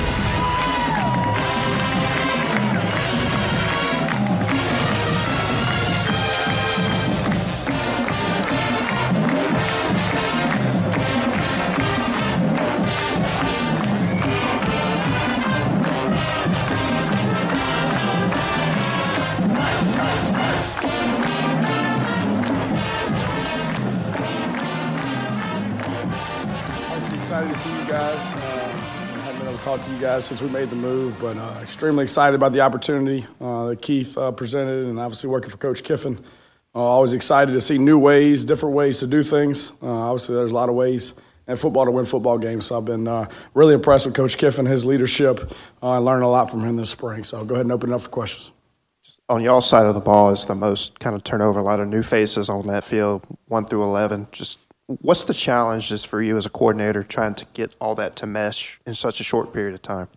Guys 30.01 30.25
since 30.25 30.41
we 30.41 30.49
made 30.49 30.67
the 30.71 30.75
move, 30.75 31.15
but 31.21 31.37
uh, 31.37 31.59
extremely 31.61 32.03
excited 32.03 32.35
about 32.35 32.53
the 32.53 32.59
opportunity 32.59 33.23
uh, 33.39 33.67
that 33.67 33.83
Keith 33.83 34.17
uh, 34.17 34.31
presented, 34.31 34.87
and 34.87 34.99
obviously 34.99 35.29
working 35.29 35.51
for 35.51 35.57
Coach 35.57 35.83
Kiffin. 35.83 36.17
Uh, 36.73 36.79
always 36.79 37.13
excited 37.13 37.51
to 37.51 37.61
see 37.61 37.77
new 37.77 37.99
ways, 37.99 38.43
different 38.43 38.73
ways 38.73 38.97
to 38.97 39.05
do 39.05 39.21
things. 39.21 39.71
Uh, 39.79 39.91
obviously, 39.91 40.33
there's 40.33 40.49
a 40.49 40.55
lot 40.55 40.69
of 40.69 40.75
ways 40.75 41.13
in 41.47 41.55
football 41.55 41.85
to 41.85 41.91
win 41.91 42.05
football 42.05 42.39
games. 42.39 42.65
So 42.65 42.77
I've 42.77 42.85
been 42.85 43.07
uh, 43.07 43.29
really 43.53 43.75
impressed 43.75 44.07
with 44.07 44.15
Coach 44.15 44.39
Kiffin, 44.39 44.65
his 44.65 44.85
leadership. 44.85 45.53
I 45.83 45.97
learned 45.97 46.23
a 46.23 46.27
lot 46.27 46.49
from 46.49 46.63
him 46.63 46.77
this 46.77 46.89
spring. 46.89 47.23
So 47.23 47.37
I'll 47.37 47.45
go 47.45 47.53
ahead 47.53 47.65
and 47.67 47.71
open 47.71 47.91
it 47.91 47.95
up 47.95 48.01
for 48.01 48.09
questions. 48.09 48.51
on 49.29 49.43
y'all 49.43 49.61
side 49.61 49.85
of 49.85 49.93
the 49.93 50.01
ball 50.01 50.31
is 50.31 50.45
the 50.45 50.55
most 50.55 50.99
kind 50.99 51.15
of 51.15 51.23
turnover, 51.23 51.59
a 51.59 51.63
lot 51.63 51.79
of 51.79 51.87
new 51.87 52.01
faces 52.01 52.49
on 52.49 52.65
that 52.67 52.83
field, 52.83 53.23
one 53.47 53.65
through 53.65 53.83
eleven. 53.83 54.27
Just 54.31 54.59
what's 55.01 55.25
the 55.25 55.33
challenge 55.33 55.89
just 55.89 56.07
for 56.07 56.21
you 56.21 56.37
as 56.37 56.45
a 56.45 56.49
coordinator 56.49 57.03
trying 57.03 57.35
to 57.35 57.45
get 57.53 57.73
all 57.79 57.95
that 57.95 58.15
to 58.17 58.25
mesh 58.25 58.79
in 58.85 58.95
such 58.95 59.19
a 59.19 59.23
short 59.23 59.53
period 59.53 59.73
of 59.73 59.81
time? 59.81 60.07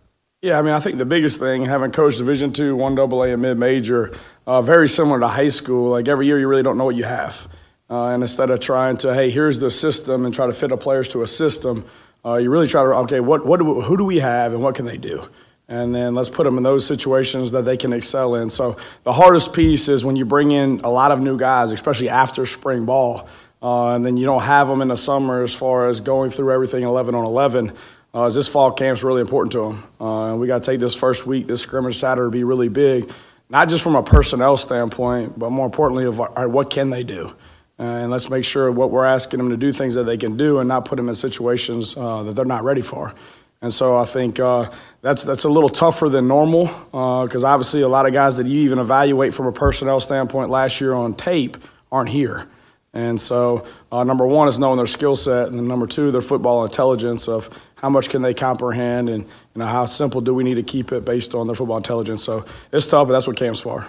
Yeah, 0.41 0.59
I 0.59 0.61
mean, 0.61 0.73
I 0.73 0.79
think 0.79 0.97
the 0.97 1.05
biggest 1.05 1.39
thing, 1.39 1.65
having 1.65 1.91
coached 1.91 2.19
Division 2.19 2.53
two, 2.53 2.75
one 2.75 2.93
double 2.93 3.23
A, 3.23 3.31
and 3.31 3.41
mid 3.41 3.57
major, 3.57 4.15
uh, 4.45 4.61
very 4.61 4.87
similar 4.87 5.19
to 5.19 5.27
high 5.27 5.49
school. 5.49 5.89
Like 5.89 6.07
every 6.07 6.27
year, 6.27 6.39
you 6.39 6.47
really 6.47 6.61
don't 6.61 6.77
know 6.77 6.85
what 6.85 6.95
you 6.95 7.05
have, 7.05 7.47
uh, 7.89 8.09
and 8.09 8.21
instead 8.21 8.51
of 8.51 8.59
trying 8.59 8.97
to, 8.97 9.13
hey, 9.13 9.31
here's 9.31 9.57
the 9.57 9.71
system, 9.71 10.25
and 10.25 10.35
try 10.35 10.45
to 10.45 10.53
fit 10.53 10.69
the 10.69 10.77
players 10.77 11.07
to 11.09 11.23
a 11.23 11.27
system, 11.27 11.85
uh, 12.23 12.35
you 12.35 12.51
really 12.51 12.67
try 12.67 12.83
to, 12.83 12.89
okay, 12.89 13.21
what, 13.21 13.45
what, 13.45 13.57
do 13.57 13.65
we, 13.65 13.83
who 13.83 13.97
do 13.97 14.05
we 14.05 14.19
have, 14.19 14.53
and 14.53 14.61
what 14.61 14.75
can 14.75 14.85
they 14.85 14.97
do? 14.97 15.27
And 15.67 15.95
then 15.95 16.13
let's 16.13 16.29
put 16.29 16.43
them 16.43 16.57
in 16.57 16.63
those 16.63 16.85
situations 16.85 17.49
that 17.51 17.65
they 17.65 17.75
can 17.75 17.91
excel 17.91 18.35
in. 18.35 18.51
So 18.51 18.77
the 19.03 19.13
hardest 19.13 19.51
piece 19.51 19.87
is 19.89 20.05
when 20.05 20.15
you 20.15 20.23
bring 20.23 20.51
in 20.51 20.81
a 20.83 20.89
lot 20.91 21.11
of 21.11 21.19
new 21.19 21.39
guys, 21.39 21.71
especially 21.71 22.09
after 22.09 22.45
spring 22.45 22.85
ball, 22.85 23.27
uh, 23.65 23.95
and 23.95 24.05
then 24.05 24.15
you 24.15 24.27
don't 24.27 24.43
have 24.43 24.67
them 24.67 24.83
in 24.83 24.89
the 24.89 24.95
summer 24.95 25.41
as 25.41 25.51
far 25.51 25.89
as 25.89 25.99
going 25.99 26.29
through 26.29 26.51
everything 26.51 26.83
11 26.83 27.15
on 27.15 27.25
11. 27.25 27.73
Uh, 28.13 28.29
this 28.29 28.47
fall 28.47 28.71
camp's 28.71 29.03
really 29.03 29.21
important 29.21 29.51
to 29.53 29.59
them. 29.59 30.07
Uh, 30.07 30.35
we 30.35 30.45
got 30.45 30.63
to 30.63 30.71
take 30.71 30.79
this 30.79 30.93
first 30.93 31.25
week, 31.25 31.47
this 31.47 31.61
scrimmage 31.61 31.97
Saturday, 31.97 32.29
be 32.29 32.43
really 32.43 32.69
big, 32.69 33.11
not 33.49 33.67
just 33.67 33.83
from 33.83 33.95
a 33.95 34.03
personnel 34.03 34.55
standpoint, 34.55 35.39
but 35.39 35.49
more 35.49 35.65
importantly, 35.65 36.05
of 36.05 36.19
right, 36.19 36.45
what 36.45 36.69
can 36.69 36.91
they 36.91 37.01
do? 37.01 37.35
Uh, 37.79 37.83
and 37.83 38.11
let's 38.11 38.29
make 38.29 38.45
sure 38.45 38.71
what 38.71 38.91
we're 38.91 39.03
asking 39.03 39.39
them 39.39 39.49
to 39.49 39.57
do 39.57 39.71
things 39.71 39.95
that 39.95 40.03
they 40.03 40.15
can 40.15 40.37
do 40.37 40.59
and 40.59 40.67
not 40.67 40.85
put 40.85 40.97
them 40.97 41.09
in 41.09 41.15
situations 41.15 41.97
uh, 41.97 42.21
that 42.21 42.33
they're 42.35 42.45
not 42.45 42.63
ready 42.63 42.81
for. 42.81 43.15
And 43.63 43.73
so 43.73 43.97
I 43.97 44.05
think 44.05 44.39
uh, 44.39 44.69
that's 45.01 45.23
that's 45.23 45.45
a 45.45 45.49
little 45.49 45.69
tougher 45.69 46.07
than 46.07 46.27
normal 46.27 46.67
because 46.91 47.43
obviously 47.43 47.81
a 47.81 47.87
lot 47.87 48.05
of 48.05 48.13
guys 48.13 48.37
that 48.37 48.45
you 48.45 48.59
even 48.59 48.77
evaluate 48.77 49.33
from 49.33 49.47
a 49.47 49.51
personnel 49.51 49.99
standpoint 49.99 50.51
last 50.51 50.79
year 50.79 50.93
on 50.93 51.15
tape 51.15 51.57
aren't 51.91 52.09
here. 52.09 52.47
And 52.95 53.19
so, 53.19 53.67
uh, 53.91 54.05
number 54.05 54.25
one 54.25 54.47
is 54.47 54.57
knowing 54.57 54.77
their 54.77 54.87
skill 54.87 55.17
set, 55.17 55.47
and 55.47 55.59
then 55.59 55.67
number 55.67 55.85
two, 55.85 56.11
their 56.11 56.21
football 56.21 56.63
intelligence 56.63 57.27
of 57.27 57.49
how 57.75 57.89
much 57.89 58.09
can 58.09 58.21
they 58.21 58.33
comprehend, 58.33 59.09
and 59.09 59.23
you 59.23 59.59
know 59.59 59.65
how 59.65 59.85
simple 59.85 60.21
do 60.21 60.33
we 60.33 60.43
need 60.43 60.55
to 60.55 60.63
keep 60.63 60.93
it 60.93 61.03
based 61.03 61.35
on 61.35 61.45
their 61.45 61.55
football 61.55 61.77
intelligence. 61.77 62.23
So 62.23 62.45
it's 62.71 62.87
tough, 62.87 63.07
but 63.07 63.13
that's 63.13 63.27
what 63.27 63.35
camp's 63.35 63.59
for. 63.59 63.85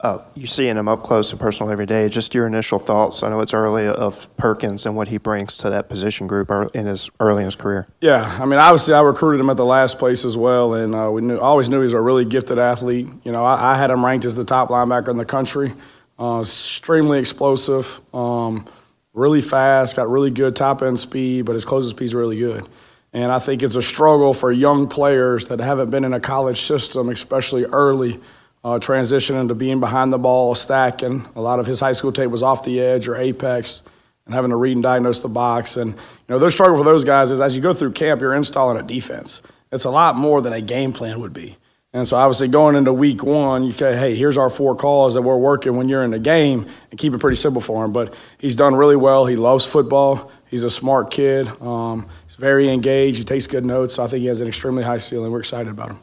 Uh, 0.00 0.18
you're 0.34 0.46
seeing 0.46 0.76
him 0.76 0.86
up 0.86 1.02
close 1.02 1.30
and 1.30 1.40
personal 1.40 1.72
every 1.72 1.86
day. 1.86 2.08
Just 2.08 2.34
your 2.34 2.46
initial 2.46 2.78
thoughts. 2.78 3.22
I 3.22 3.30
know 3.30 3.40
it's 3.40 3.54
early 3.54 3.86
of 3.86 4.28
Perkins 4.36 4.86
and 4.86 4.94
what 4.94 5.08
he 5.08 5.18
brings 5.18 5.56
to 5.58 5.70
that 5.70 5.88
position 5.88 6.26
group 6.26 6.50
in 6.74 6.86
his 6.86 7.10
early 7.20 7.42
in 7.42 7.46
his 7.46 7.56
career. 7.56 7.88
Yeah, 8.02 8.38
I 8.40 8.44
mean, 8.44 8.60
obviously, 8.60 8.94
I 8.94 9.00
recruited 9.00 9.40
him 9.40 9.50
at 9.50 9.56
the 9.56 9.64
last 9.64 9.98
place 9.98 10.24
as 10.24 10.36
well, 10.36 10.74
and 10.74 10.94
uh, 10.94 11.10
we 11.10 11.22
knew, 11.22 11.38
always 11.38 11.68
knew 11.68 11.78
he 11.78 11.84
was 11.84 11.92
a 11.92 12.00
really 12.00 12.24
gifted 12.24 12.58
athlete. 12.58 13.08
You 13.24 13.32
know, 13.32 13.42
I, 13.42 13.72
I 13.72 13.76
had 13.76 13.90
him 13.90 14.04
ranked 14.04 14.24
as 14.26 14.34
the 14.34 14.44
top 14.44 14.68
linebacker 14.68 15.08
in 15.08 15.16
the 15.16 15.24
country. 15.24 15.74
Uh, 16.18 16.40
extremely 16.40 17.18
explosive, 17.18 18.00
um, 18.14 18.66
really 19.14 19.40
fast, 19.40 19.96
got 19.96 20.08
really 20.08 20.30
good 20.30 20.54
top 20.54 20.82
end 20.82 20.98
speed, 21.00 21.44
but 21.44 21.54
his 21.54 21.64
closing 21.64 21.90
speed's 21.90 22.14
really 22.14 22.38
good. 22.38 22.68
And 23.12 23.30
I 23.32 23.38
think 23.38 23.62
it's 23.62 23.76
a 23.76 23.82
struggle 23.82 24.34
for 24.34 24.50
young 24.52 24.88
players 24.88 25.46
that 25.46 25.60
haven't 25.60 25.90
been 25.90 26.04
in 26.04 26.12
a 26.12 26.20
college 26.20 26.62
system, 26.62 27.08
especially 27.08 27.64
early, 27.64 28.20
uh, 28.64 28.78
transitioning 28.78 29.48
to 29.48 29.54
being 29.54 29.78
behind 29.80 30.12
the 30.12 30.18
ball, 30.18 30.54
stacking. 30.54 31.26
A 31.36 31.40
lot 31.40 31.58
of 31.58 31.66
his 31.66 31.80
high 31.80 31.92
school 31.92 32.12
tape 32.12 32.30
was 32.30 32.42
off 32.42 32.64
the 32.64 32.80
edge 32.80 33.06
or 33.08 33.16
apex, 33.16 33.82
and 34.26 34.34
having 34.34 34.50
to 34.50 34.56
read 34.56 34.72
and 34.72 34.82
diagnose 34.82 35.18
the 35.18 35.28
box. 35.28 35.76
And 35.76 35.92
you 35.92 35.98
know, 36.28 36.38
the 36.38 36.50
struggle 36.50 36.76
for 36.76 36.84
those 36.84 37.04
guys 37.04 37.30
is 37.30 37.40
as 37.40 37.54
you 37.54 37.62
go 37.62 37.74
through 37.74 37.92
camp, 37.92 38.20
you're 38.20 38.34
installing 38.34 38.78
a 38.78 38.82
defense. 38.82 39.42
It's 39.70 39.84
a 39.84 39.90
lot 39.90 40.16
more 40.16 40.40
than 40.40 40.52
a 40.52 40.60
game 40.60 40.92
plan 40.92 41.20
would 41.20 41.32
be. 41.32 41.56
And 41.94 42.08
so, 42.08 42.16
obviously, 42.16 42.48
going 42.48 42.74
into 42.74 42.92
week 42.92 43.22
one, 43.22 43.62
you 43.62 43.72
say, 43.72 43.96
hey, 43.96 44.16
here's 44.16 44.36
our 44.36 44.50
four 44.50 44.74
calls 44.74 45.14
that 45.14 45.22
we're 45.22 45.38
working 45.38 45.76
when 45.76 45.88
you're 45.88 46.02
in 46.02 46.10
the 46.10 46.18
game 46.18 46.66
and 46.90 46.98
keep 46.98 47.14
it 47.14 47.18
pretty 47.18 47.36
simple 47.36 47.62
for 47.62 47.84
him. 47.84 47.92
But 47.92 48.14
he's 48.36 48.56
done 48.56 48.74
really 48.74 48.96
well. 48.96 49.26
He 49.26 49.36
loves 49.36 49.64
football. 49.64 50.32
He's 50.50 50.64
a 50.64 50.70
smart 50.70 51.12
kid. 51.12 51.46
Um, 51.62 52.08
he's 52.26 52.34
very 52.34 52.68
engaged. 52.68 53.18
He 53.18 53.24
takes 53.24 53.46
good 53.46 53.64
notes. 53.64 53.94
So 53.94 54.02
I 54.02 54.08
think 54.08 54.22
he 54.22 54.26
has 54.26 54.40
an 54.40 54.48
extremely 54.48 54.82
high 54.82 54.98
ceiling. 54.98 55.30
We're 55.30 55.38
excited 55.38 55.70
about 55.70 55.90
him. 55.90 56.00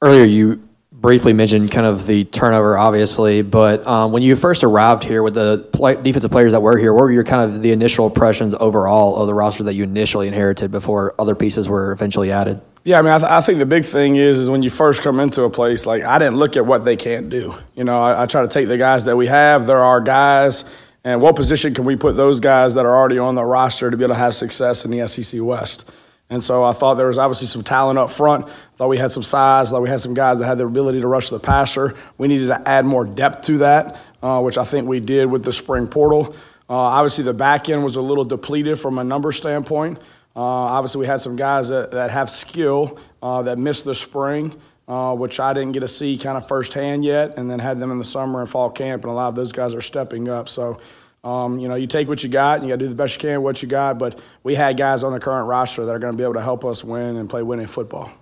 Earlier, 0.00 0.24
you 0.24 0.62
briefly 0.92 1.32
mentioned 1.32 1.72
kind 1.72 1.86
of 1.86 2.06
the 2.06 2.24
turnover, 2.26 2.78
obviously, 2.78 3.42
but 3.42 3.84
um, 3.84 4.12
when 4.12 4.22
you 4.22 4.36
first 4.36 4.62
arrived 4.62 5.02
here 5.02 5.24
with 5.24 5.34
the 5.34 5.68
play, 5.72 5.96
defensive 6.00 6.30
players 6.30 6.52
that 6.52 6.60
were 6.60 6.78
here, 6.78 6.92
what 6.92 7.02
were 7.02 7.12
your 7.12 7.24
kind 7.24 7.50
of 7.50 7.62
the 7.62 7.72
initial 7.72 8.06
impressions 8.06 8.54
overall 8.60 9.16
of 9.16 9.26
the 9.26 9.34
roster 9.34 9.64
that 9.64 9.74
you 9.74 9.82
initially 9.82 10.28
inherited 10.28 10.70
before 10.70 11.16
other 11.18 11.34
pieces 11.34 11.68
were 11.68 11.90
eventually 11.90 12.30
added? 12.30 12.60
Yeah, 12.86 13.00
I 13.00 13.02
mean, 13.02 13.12
I, 13.12 13.18
th- 13.18 13.30
I, 13.32 13.40
think 13.40 13.58
the 13.58 13.66
big 13.66 13.84
thing 13.84 14.14
is 14.14 14.38
is 14.38 14.48
when 14.48 14.62
you 14.62 14.70
first 14.70 15.02
come 15.02 15.18
into 15.18 15.42
a 15.42 15.50
place, 15.50 15.86
like 15.86 16.04
I 16.04 16.20
didn't 16.20 16.36
look 16.36 16.56
at 16.56 16.64
what 16.64 16.84
they 16.84 16.94
can't 16.94 17.28
do. 17.28 17.52
You 17.74 17.82
know, 17.82 18.00
I, 18.00 18.22
I 18.22 18.26
try 18.26 18.42
to 18.42 18.48
take 18.48 18.68
the 18.68 18.78
guys 18.78 19.06
that 19.06 19.16
we 19.16 19.26
have. 19.26 19.66
There 19.66 19.82
are 19.82 20.00
guys, 20.00 20.62
and 21.02 21.20
what 21.20 21.34
position 21.34 21.74
can 21.74 21.84
we 21.84 21.96
put 21.96 22.16
those 22.16 22.38
guys 22.38 22.74
that 22.74 22.86
are 22.86 22.96
already 22.96 23.18
on 23.18 23.34
the 23.34 23.44
roster 23.44 23.90
to 23.90 23.96
be 23.96 24.04
able 24.04 24.14
to 24.14 24.20
have 24.20 24.36
success 24.36 24.84
in 24.84 24.92
the 24.92 25.08
SEC 25.08 25.42
West? 25.42 25.84
And 26.30 26.40
so 26.44 26.62
I 26.62 26.72
thought 26.72 26.94
there 26.94 27.08
was 27.08 27.18
obviously 27.18 27.48
some 27.48 27.64
talent 27.64 27.98
up 27.98 28.08
front. 28.08 28.46
I 28.46 28.76
Thought 28.78 28.88
we 28.88 28.98
had 28.98 29.10
some 29.10 29.24
size. 29.24 29.66
I 29.66 29.70
Thought 29.72 29.82
we 29.82 29.88
had 29.88 30.00
some 30.00 30.14
guys 30.14 30.38
that 30.38 30.46
had 30.46 30.58
the 30.58 30.66
ability 30.66 31.00
to 31.00 31.08
rush 31.08 31.28
the 31.28 31.40
passer. 31.40 31.96
We 32.18 32.28
needed 32.28 32.46
to 32.46 32.68
add 32.68 32.84
more 32.84 33.04
depth 33.04 33.46
to 33.46 33.58
that, 33.58 34.00
uh, 34.22 34.40
which 34.42 34.58
I 34.58 34.64
think 34.64 34.86
we 34.86 35.00
did 35.00 35.26
with 35.26 35.42
the 35.42 35.52
spring 35.52 35.88
portal. 35.88 36.36
Uh, 36.70 36.74
obviously, 36.74 37.24
the 37.24 37.34
back 37.34 37.68
end 37.68 37.82
was 37.82 37.96
a 37.96 38.00
little 38.00 38.24
depleted 38.24 38.78
from 38.78 38.98
a 38.98 39.02
number 39.02 39.32
standpoint. 39.32 39.98
Uh, 40.36 40.40
obviously, 40.40 41.00
we 41.00 41.06
had 41.06 41.20
some 41.20 41.34
guys 41.34 41.68
that, 41.68 41.90
that 41.92 42.10
have 42.10 42.28
skill 42.28 42.98
uh, 43.22 43.42
that 43.42 43.58
missed 43.58 43.84
the 43.84 43.94
spring, 43.94 44.54
uh, 44.86 45.14
which 45.14 45.40
I 45.40 45.54
didn't 45.54 45.72
get 45.72 45.80
to 45.80 45.88
see 45.88 46.18
kind 46.18 46.36
of 46.36 46.46
firsthand 46.46 47.04
yet, 47.04 47.38
and 47.38 47.50
then 47.50 47.58
had 47.58 47.78
them 47.78 47.90
in 47.90 47.98
the 47.98 48.04
summer 48.04 48.40
and 48.40 48.50
fall 48.50 48.70
camp, 48.70 49.04
and 49.04 49.10
a 49.10 49.14
lot 49.14 49.28
of 49.28 49.34
those 49.34 49.52
guys 49.52 49.74
are 49.74 49.80
stepping 49.80 50.28
up. 50.28 50.48
So 50.48 50.78
um, 51.26 51.58
you 51.58 51.66
know, 51.66 51.74
you 51.74 51.88
take 51.88 52.06
what 52.06 52.22
you 52.22 52.28
got, 52.28 52.60
and 52.60 52.64
you 52.64 52.72
got 52.72 52.78
to 52.78 52.84
do 52.84 52.88
the 52.88 52.94
best 52.94 53.14
you 53.14 53.20
can 53.20 53.42
with 53.42 53.44
what 53.44 53.62
you 53.62 53.68
got. 53.68 53.98
But 53.98 54.20
we 54.44 54.54
had 54.54 54.76
guys 54.76 55.02
on 55.02 55.12
the 55.12 55.18
current 55.18 55.48
roster 55.48 55.84
that 55.84 55.90
are 55.90 55.98
going 55.98 56.12
to 56.12 56.16
be 56.16 56.22
able 56.22 56.34
to 56.34 56.42
help 56.42 56.64
us 56.64 56.84
win 56.84 57.16
and 57.16 57.28
play 57.28 57.42
winning 57.42 57.66
football. 57.66 58.12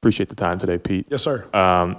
Appreciate 0.00 0.28
the 0.28 0.36
time 0.36 0.60
today, 0.60 0.78
Pete. 0.78 1.08
Yes, 1.10 1.22
sir. 1.22 1.44
Um, 1.52 1.96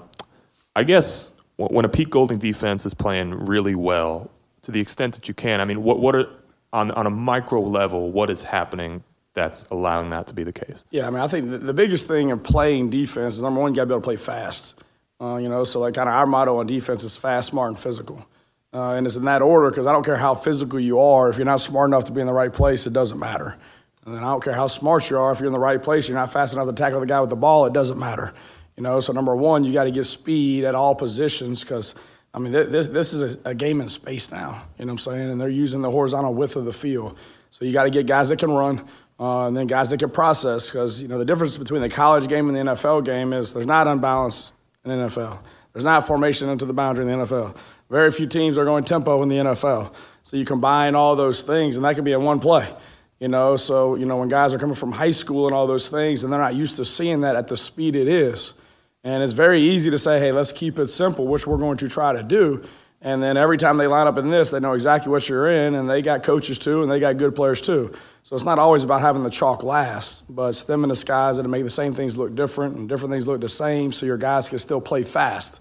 I 0.76 0.86
guess 0.86 1.32
when 1.58 1.84
a 1.84 1.90
Pete 1.90 2.10
Golding 2.10 2.38
defense 2.38 2.86
is 2.86 2.94
playing 2.94 3.46
really 3.46 3.76
well, 3.76 4.32
to 4.62 4.72
the 4.72 4.80
extent 4.80 5.16
that 5.16 5.28
you 5.28 5.34
can, 5.34 5.60
I 5.60 5.66
mean, 5.66 5.84
what 5.84 6.00
what 6.00 6.16
are 6.16 6.30
on 6.74 6.92
on 6.92 7.08
a 7.08 7.10
micro 7.10 7.62
level, 7.62 8.12
what 8.12 8.30
is 8.30 8.42
happening 8.42 9.04
that's 9.34 9.66
allowing 9.72 10.10
that 10.10 10.28
to 10.28 10.34
be 10.34 10.44
the 10.44 10.52
case? 10.52 10.84
Yeah, 10.92 11.08
I 11.08 11.10
mean, 11.10 11.20
I 11.20 11.28
think 11.28 11.50
the, 11.50 11.58
the 11.58 11.74
biggest 11.74 12.08
thing 12.08 12.30
in 12.30 12.40
playing 12.40 12.90
defense 12.90 13.36
is 13.36 13.42
number 13.42 13.62
one, 13.62 13.72
you 13.72 13.78
got 13.78 13.84
to 13.84 13.88
be 13.88 13.94
able 13.94 14.02
to 14.02 14.06
play 14.06 14.16
fast. 14.16 14.76
Uh, 15.22 15.38
you 15.38 15.48
know, 15.48 15.64
so 15.64 15.80
like 15.80 15.94
kind 15.94 16.10
of 16.10 16.16
our 16.16 16.26
motto 16.26 16.60
on 16.60 16.68
defense 16.68 17.04
is 17.04 17.16
fast, 17.16 17.50
smart, 17.50 17.70
and 17.70 17.80
physical. 17.80 18.26
Uh, 18.74 18.94
and 18.94 19.06
it's 19.06 19.16
in 19.16 19.26
that 19.26 19.42
order 19.42 19.70
because 19.70 19.86
I 19.86 19.92
don't 19.92 20.04
care 20.04 20.18
how 20.18 20.34
physical 20.34 20.80
you 20.80 21.00
are. 21.00 21.30
If 21.30 21.38
you're 21.38 21.46
not 21.46 21.62
smart 21.62 21.90
enough 21.90 22.06
to 22.06 22.12
be 22.12 22.22
in 22.22 22.28
the 22.28 22.34
right 22.34 22.52
place, 22.52 22.88
it 22.88 22.94
doesn't 22.94 23.20
matter. 23.20 23.56
And 24.06 24.16
then 24.16 24.24
I 24.24 24.32
don't 24.32 24.44
care 24.44 24.54
how 24.54 24.68
smart 24.68 25.10
you 25.10 25.18
are. 25.18 25.32
If 25.32 25.40
you're 25.40 25.48
in 25.48 25.54
the 25.54 25.60
right 25.60 25.82
place, 25.82 26.10
you're 26.10 26.18
not 26.18 26.34
fast 26.34 26.54
enough 26.54 26.68
to 26.68 26.74
tackle 26.74 27.00
the 27.00 27.06
guy 27.06 27.22
with 27.22 27.30
the 27.30 27.36
ball, 27.36 27.66
it 27.66 27.74
doesn't 27.74 28.00
matter. 28.00 28.34
You 28.76 28.84
know, 28.84 29.00
so 29.00 29.14
number 29.14 29.36
one, 29.36 29.64
you 29.64 29.72
got 29.72 29.84
to 29.84 29.92
get 29.92 30.06
speed 30.06 30.66
at 30.66 30.74
all 30.74 30.96
positions 30.96 31.62
because, 31.62 31.94
I 32.34 32.40
mean, 32.40 32.52
this, 32.52 32.88
this 32.88 33.14
is 33.14 33.38
a, 33.46 33.54
game 33.54 33.80
in 33.80 33.88
space 33.88 34.32
now. 34.32 34.64
You 34.80 34.86
know 34.86 34.94
what 34.94 35.06
I'm 35.06 35.14
saying? 35.14 35.30
And 35.30 35.40
they're 35.40 35.50
using 35.50 35.82
the 35.82 35.92
horizontal 35.92 36.34
width 36.34 36.56
of 36.56 36.66
the 36.66 36.74
field. 36.74 37.18
So 37.52 37.64
you 37.64 37.72
got 37.74 37.84
to 37.84 37.92
get 37.92 38.08
guys 38.08 38.30
that 38.30 38.40
can 38.40 38.52
run. 38.52 38.88
Uh, 39.20 39.48
and 39.48 39.56
then 39.56 39.68
guys 39.68 39.92
that 39.92 40.00
can 40.00 40.10
process 40.10 40.70
because 40.70 41.00
you 41.00 41.08
know 41.08 41.20
the 41.20 41.26
difference 41.26 41.56
between 41.56 41.82
the 41.82 41.90
college 41.90 42.28
game 42.28 42.50
and 42.50 42.58
the 42.58 42.74
NFL 42.74 43.06
game 43.06 43.32
is 43.32 43.54
there's 43.54 43.68
not 43.68 43.88
unbalance 43.88 44.52
in 44.84 44.92
NFL. 44.92 45.38
There's 45.72 45.86
not 45.86 46.08
formation 46.08 46.50
into 46.50 46.66
the 46.66 46.74
boundary 46.74 47.10
in 47.10 47.20
the 47.20 47.26
NFL. 47.26 47.56
Very 47.90 48.12
few 48.12 48.26
teams 48.26 48.58
are 48.58 48.66
going 48.66 48.84
tempo 48.84 49.22
in 49.22 49.30
the 49.30 49.36
NFL. 49.36 49.94
So 50.24 50.36
you 50.36 50.46
combine 50.46 50.96
all 50.96 51.16
those 51.16 51.44
things, 51.44 51.76
and 51.76 51.86
that 51.86 51.96
can 51.96 52.04
be 52.04 52.12
in 52.12 52.24
one 52.24 52.40
play. 52.40 52.74
You 53.20 53.28
know, 53.28 53.56
so 53.56 53.96
you 53.96 54.06
know 54.08 54.18
when 54.18 54.30
guys 54.30 54.54
are 54.54 54.60
coming 54.60 54.76
from 54.76 54.92
high 54.92 55.12
school 55.12 55.46
and 55.46 55.56
all 55.56 55.68
those 55.68 55.90
things, 55.90 56.24
and 56.24 56.34
they're 56.34 56.42
not 56.42 56.56
used 56.56 56.78
to 56.78 56.86
seeing 56.86 57.22
that 57.22 57.36
at 57.36 57.48
the 57.48 57.56
speed 57.56 57.96
it 57.96 58.08
is, 58.08 58.56
and 59.04 59.24
it's 59.24 59.34
very 59.34 59.62
easy 59.62 59.92
to 59.92 59.98
say, 59.98 60.20
"Hey, 60.20 60.32
let's 60.32 60.52
keep 60.52 60.80
it 60.80 60.88
simple," 60.88 61.28
which 61.28 61.46
we're 61.46 61.58
going 61.58 61.78
to 61.78 61.88
try 61.88 62.14
to 62.14 62.24
do. 62.24 62.64
And 63.06 63.22
then 63.22 63.36
every 63.36 63.58
time 63.58 63.76
they 63.76 63.88
line 63.88 64.08
up 64.08 64.18
in 64.18 64.30
this, 64.30 64.50
they 64.50 64.62
know 64.62 64.74
exactly 64.74 65.12
what 65.12 65.28
you're 65.28 65.52
in, 65.52 65.76
and 65.76 65.90
they 65.90 66.02
got 66.02 66.24
coaches 66.24 66.58
too, 66.58 66.84
and 66.84 66.92
they 66.92 67.02
got 67.02 67.18
good 67.18 67.36
players 67.36 67.60
too. 67.60 67.92
So 68.24 68.34
it's 68.34 68.46
not 68.46 68.60
always 68.60 68.86
about 68.86 69.02
having 69.02 69.24
the 69.24 69.30
chalk 69.30 69.62
last, 69.62 70.24
but 70.30 70.50
it's 70.50 70.64
them 70.64 70.84
in 70.84 70.90
the 70.90 70.96
skies 70.96 71.36
that 71.36 71.44
make 71.44 71.66
the 71.66 71.70
same 71.70 71.94
things 71.94 72.16
look 72.18 72.34
different 72.34 72.78
and 72.78 72.88
different 72.88 73.12
things 73.12 73.28
look 73.28 73.42
the 73.42 73.50
same, 73.50 73.92
so 73.92 74.06
your 74.06 74.16
guys 74.16 74.48
can 74.48 74.58
still 74.58 74.80
play 74.80 75.04
fast. 75.04 75.60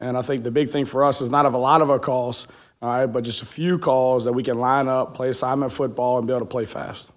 And 0.00 0.16
I 0.16 0.22
think 0.22 0.44
the 0.44 0.50
big 0.50 0.70
thing 0.70 0.86
for 0.86 1.04
us 1.04 1.20
is 1.20 1.28
not 1.28 1.44
have 1.44 1.52
a 1.52 1.58
lot 1.58 1.82
of 1.82 1.90
our 1.90 1.98
calls, 1.98 2.46
all 2.80 2.88
right, 2.88 3.06
but 3.06 3.22
just 3.22 3.42
a 3.42 3.46
few 3.46 3.78
calls 3.78 4.24
that 4.24 4.32
we 4.32 4.42
can 4.42 4.58
line 4.58 4.88
up, 4.88 5.14
play 5.14 5.28
assignment 5.28 5.72
football, 5.72 6.16
and 6.16 6.26
be 6.26 6.32
able 6.32 6.46
to 6.46 6.46
play 6.46 6.64
fast. 6.64 7.10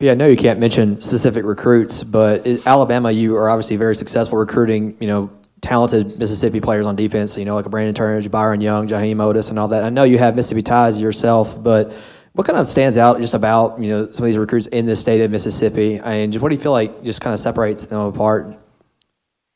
Yeah, 0.00 0.12
I 0.12 0.14
know 0.14 0.26
you 0.26 0.36
can't 0.36 0.58
mention 0.58 1.00
specific 1.00 1.44
recruits, 1.44 2.02
but 2.02 2.46
Alabama, 2.66 3.10
you 3.10 3.36
are 3.36 3.48
obviously 3.48 3.76
very 3.76 3.94
successful 3.94 4.38
recruiting, 4.38 4.96
you 5.00 5.06
know, 5.06 5.30
talented 5.62 6.18
Mississippi 6.18 6.60
players 6.60 6.84
on 6.84 6.96
defense, 6.96 7.36
you 7.36 7.44
know, 7.44 7.54
like 7.54 7.66
a 7.66 7.68
Brandon 7.68 7.94
Turner, 7.94 8.28
Byron 8.28 8.60
Young, 8.60 8.86
Jaheim 8.86 9.16
Oatis, 9.16 9.50
and 9.50 9.58
all 9.58 9.68
that. 9.68 9.84
I 9.84 9.90
know 9.90 10.02
you 10.02 10.18
have 10.18 10.36
Mississippi 10.36 10.62
ties 10.62 11.00
yourself, 11.00 11.60
but 11.62 11.92
what 12.32 12.46
kind 12.46 12.58
of 12.58 12.66
stands 12.66 12.98
out 12.98 13.20
just 13.20 13.34
about, 13.34 13.80
you 13.80 13.88
know, 13.88 14.10
some 14.10 14.24
of 14.24 14.26
these 14.26 14.36
recruits 14.36 14.66
in 14.68 14.86
the 14.86 14.96
state 14.96 15.20
of 15.20 15.30
Mississippi? 15.30 16.00
And 16.02 16.32
just 16.32 16.42
what 16.42 16.48
do 16.48 16.56
you 16.56 16.60
feel 16.60 16.72
like 16.72 17.04
just 17.04 17.20
kind 17.20 17.32
of 17.32 17.40
separates 17.40 17.86
them 17.86 18.00
apart? 18.00 18.56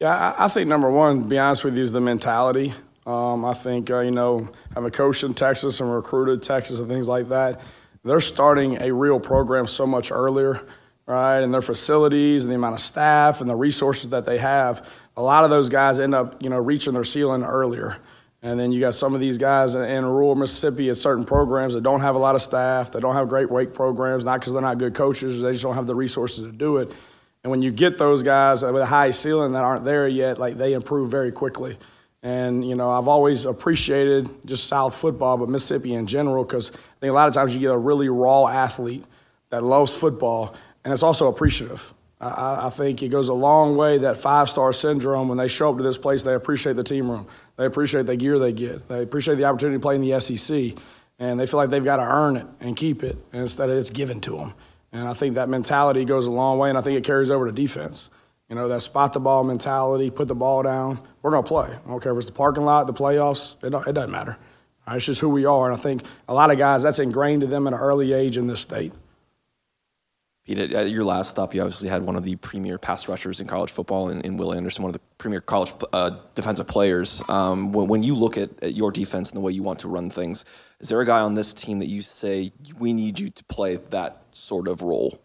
Yeah, 0.00 0.34
I, 0.38 0.46
think 0.46 0.68
number 0.68 0.90
one, 0.90 1.24
to 1.24 1.28
be 1.28 1.38
honest 1.38 1.64
with 1.64 1.76
you, 1.76 1.82
is 1.82 1.90
the 1.90 2.00
mentality. 2.00 2.72
Um, 3.04 3.44
I 3.44 3.52
think, 3.52 3.90
uh, 3.90 3.98
you 4.00 4.12
know, 4.12 4.48
having 4.74 4.92
coached 4.92 5.24
in 5.24 5.34
Texas 5.34 5.80
and 5.80 5.92
recruited 5.92 6.40
Texas 6.40 6.78
and 6.78 6.88
things 6.88 7.08
like 7.08 7.28
that, 7.30 7.60
they're 8.08 8.20
starting 8.20 8.80
a 8.82 8.92
real 8.92 9.20
program 9.20 9.66
so 9.66 9.86
much 9.86 10.10
earlier, 10.10 10.60
right? 11.06 11.40
And 11.40 11.52
their 11.52 11.62
facilities 11.62 12.44
and 12.44 12.50
the 12.50 12.56
amount 12.56 12.74
of 12.74 12.80
staff 12.80 13.40
and 13.40 13.48
the 13.48 13.56
resources 13.56 14.10
that 14.10 14.26
they 14.26 14.38
have, 14.38 14.86
a 15.16 15.22
lot 15.22 15.44
of 15.44 15.50
those 15.50 15.68
guys 15.68 16.00
end 16.00 16.14
up, 16.14 16.42
you 16.42 16.50
know, 16.50 16.58
reaching 16.58 16.94
their 16.94 17.04
ceiling 17.04 17.44
earlier. 17.44 17.96
And 18.40 18.58
then 18.58 18.70
you 18.70 18.78
got 18.78 18.94
some 18.94 19.14
of 19.14 19.20
these 19.20 19.36
guys 19.36 19.74
in 19.74 20.04
rural 20.04 20.36
Mississippi 20.36 20.90
at 20.90 20.96
certain 20.96 21.24
programs 21.24 21.74
that 21.74 21.82
don't 21.82 22.00
have 22.00 22.14
a 22.14 22.18
lot 22.18 22.36
of 22.36 22.42
staff, 22.42 22.92
that 22.92 23.00
don't 23.00 23.14
have 23.14 23.28
great 23.28 23.50
weight 23.50 23.74
programs, 23.74 24.24
not 24.24 24.38
because 24.38 24.52
they're 24.52 24.62
not 24.62 24.78
good 24.78 24.94
coaches, 24.94 25.42
they 25.42 25.50
just 25.50 25.62
don't 25.64 25.74
have 25.74 25.88
the 25.88 25.94
resources 25.94 26.44
to 26.44 26.52
do 26.52 26.76
it. 26.76 26.92
And 27.42 27.50
when 27.50 27.62
you 27.62 27.72
get 27.72 27.98
those 27.98 28.22
guys 28.22 28.62
with 28.62 28.76
a 28.76 28.86
high 28.86 29.10
ceiling 29.10 29.52
that 29.52 29.64
aren't 29.64 29.84
there 29.84 30.06
yet, 30.06 30.38
like 30.38 30.56
they 30.56 30.72
improve 30.72 31.10
very 31.10 31.32
quickly. 31.32 31.78
And, 32.22 32.68
you 32.68 32.74
know, 32.74 32.90
I've 32.90 33.06
always 33.06 33.46
appreciated 33.46 34.28
just 34.44 34.64
South 34.66 34.94
football, 34.96 35.36
but 35.36 35.48
Mississippi 35.48 35.94
in 35.94 36.06
general, 36.06 36.44
because 36.44 36.70
I 36.70 37.00
think 37.00 37.10
a 37.10 37.14
lot 37.14 37.28
of 37.28 37.34
times 37.34 37.54
you 37.54 37.60
get 37.60 37.70
a 37.70 37.78
really 37.78 38.08
raw 38.08 38.48
athlete 38.48 39.04
that 39.50 39.62
loves 39.62 39.94
football, 39.94 40.54
and 40.84 40.92
it's 40.92 41.02
also 41.02 41.28
appreciative. 41.28 41.94
I, 42.20 42.66
I 42.66 42.70
think 42.70 43.02
it 43.02 43.08
goes 43.08 43.28
a 43.28 43.34
long 43.34 43.76
way 43.76 43.98
that 43.98 44.16
five 44.16 44.50
star 44.50 44.72
syndrome. 44.72 45.28
When 45.28 45.38
they 45.38 45.48
show 45.48 45.70
up 45.70 45.76
to 45.76 45.82
this 45.82 45.98
place, 45.98 46.22
they 46.22 46.34
appreciate 46.34 46.76
the 46.76 46.82
team 46.84 47.10
room. 47.10 47.26
They 47.56 47.66
appreciate 47.66 48.06
the 48.06 48.16
gear 48.16 48.38
they 48.38 48.52
get. 48.52 48.88
They 48.88 49.02
appreciate 49.02 49.36
the 49.36 49.44
opportunity 49.44 49.78
to 49.78 49.82
play 49.82 49.94
in 49.94 50.00
the 50.00 50.18
SEC. 50.20 50.72
And 51.20 51.38
they 51.38 51.46
feel 51.46 51.58
like 51.58 51.70
they've 51.70 51.84
got 51.84 51.96
to 51.96 52.02
earn 52.02 52.36
it 52.36 52.46
and 52.60 52.76
keep 52.76 53.02
it 53.02 53.16
instead 53.32 53.70
of 53.70 53.76
it's 53.76 53.90
given 53.90 54.20
to 54.22 54.36
them. 54.36 54.54
And 54.92 55.08
I 55.08 55.14
think 55.14 55.34
that 55.34 55.48
mentality 55.48 56.04
goes 56.04 56.26
a 56.26 56.30
long 56.30 56.58
way, 56.58 56.68
and 56.68 56.78
I 56.78 56.80
think 56.80 56.96
it 56.96 57.04
carries 57.04 57.30
over 57.30 57.46
to 57.46 57.52
defense. 57.52 58.10
You 58.48 58.56
know, 58.56 58.68
that 58.68 58.80
spot 58.80 59.12
the 59.12 59.20
ball 59.20 59.44
mentality, 59.44 60.10
put 60.10 60.26
the 60.26 60.34
ball 60.34 60.62
down. 60.62 61.00
We're 61.22 61.30
going 61.30 61.42
to 61.42 61.48
play. 61.48 61.68
I 61.68 61.88
don't 61.88 62.02
care 62.02 62.12
if 62.12 62.18
it's 62.18 62.26
the 62.26 62.32
parking 62.32 62.64
lot, 62.64 62.86
the 62.86 62.94
playoffs, 62.94 63.62
it, 63.62 63.74
it 63.86 63.92
doesn't 63.92 64.10
matter. 64.10 64.38
It's 64.90 65.04
just 65.04 65.20
who 65.20 65.28
we 65.28 65.44
are. 65.44 65.70
And 65.70 65.78
I 65.78 65.82
think 65.82 66.02
a 66.28 66.34
lot 66.34 66.50
of 66.50 66.56
guys, 66.56 66.82
that's 66.82 66.98
ingrained 66.98 67.42
to 67.42 67.46
them 67.46 67.66
at 67.66 67.74
an 67.74 67.78
early 67.78 68.14
age 68.14 68.38
in 68.38 68.46
this 68.46 68.60
state. 68.60 68.92
Pete, 70.48 70.58
at 70.72 70.90
your 70.90 71.04
last 71.04 71.28
stop, 71.28 71.54
you 71.54 71.60
obviously 71.60 71.90
had 71.90 72.02
one 72.02 72.16
of 72.16 72.24
the 72.24 72.36
premier 72.36 72.78
pass 72.78 73.06
rushers 73.06 73.40
in 73.40 73.46
college 73.46 73.70
football 73.70 74.08
in, 74.08 74.22
in 74.22 74.38
Will 74.38 74.54
Anderson, 74.54 74.82
one 74.82 74.88
of 74.88 74.94
the 74.94 75.06
premier 75.18 75.42
college 75.42 75.74
uh, 75.92 76.12
defensive 76.34 76.66
players. 76.66 77.22
Um, 77.28 77.70
when, 77.70 77.86
when, 77.86 78.02
you 78.02 78.14
look 78.14 78.38
at, 78.38 78.48
at, 78.62 78.74
your 78.74 78.90
defense 78.90 79.28
and 79.28 79.36
the 79.36 79.42
way 79.42 79.52
you 79.52 79.62
want 79.62 79.78
to 79.80 79.88
run 79.88 80.08
things, 80.08 80.46
is 80.80 80.88
there 80.88 80.98
a 81.02 81.04
guy 81.04 81.20
on 81.20 81.34
this 81.34 81.52
team 81.52 81.78
that 81.80 81.88
you 81.88 82.00
say, 82.00 82.50
we 82.78 82.94
need 82.94 83.18
you 83.18 83.28
to 83.28 83.44
play 83.44 83.76
that 83.90 84.22
sort 84.32 84.68
of 84.68 84.80
role? 84.80 85.20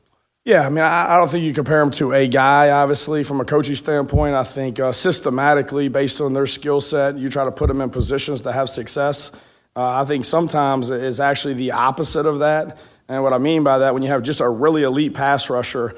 Yeah, 0.45 0.65
I 0.65 0.69
mean, 0.69 0.83
I, 0.83 1.13
I 1.13 1.17
don't 1.17 1.29
think 1.29 1.45
you 1.45 1.53
compare 1.53 1.79
them 1.79 1.91
to 1.91 2.11
a 2.11 2.27
guy, 2.27 2.69
obviously, 2.69 3.23
from 3.23 3.39
a 3.39 3.45
coaching 3.45 3.75
standpoint. 3.75 4.35
I 4.35 4.43
think 4.43 4.77
uh, 4.77 4.91
systematically, 4.91 5.87
based 5.87 6.19
on 6.19 6.33
their 6.33 6.47
skill 6.47 6.81
set, 6.81 7.17
you 7.17 7.29
try 7.29 7.45
to 7.45 7.51
put 7.51 7.69
them 7.69 7.79
in 7.79 7.89
positions 7.89 8.41
to 8.41 8.51
have 8.51 8.69
success. 8.69 9.31
Uh, 9.73 10.01
I 10.01 10.03
think 10.03 10.25
sometimes 10.25 10.89
it's 10.89 11.21
actually 11.21 11.53
the 11.53 11.71
opposite 11.71 12.25
of 12.25 12.39
that. 12.39 12.77
And 13.07 13.23
what 13.23 13.31
I 13.31 13.37
mean 13.37 13.63
by 13.63 13.77
that, 13.79 13.93
when 13.93 14.03
you 14.03 14.09
have 14.09 14.21
just 14.21 14.41
a 14.41 14.49
really 14.49 14.83
elite 14.83 15.13
pass 15.13 15.49
rusher, 15.49 15.95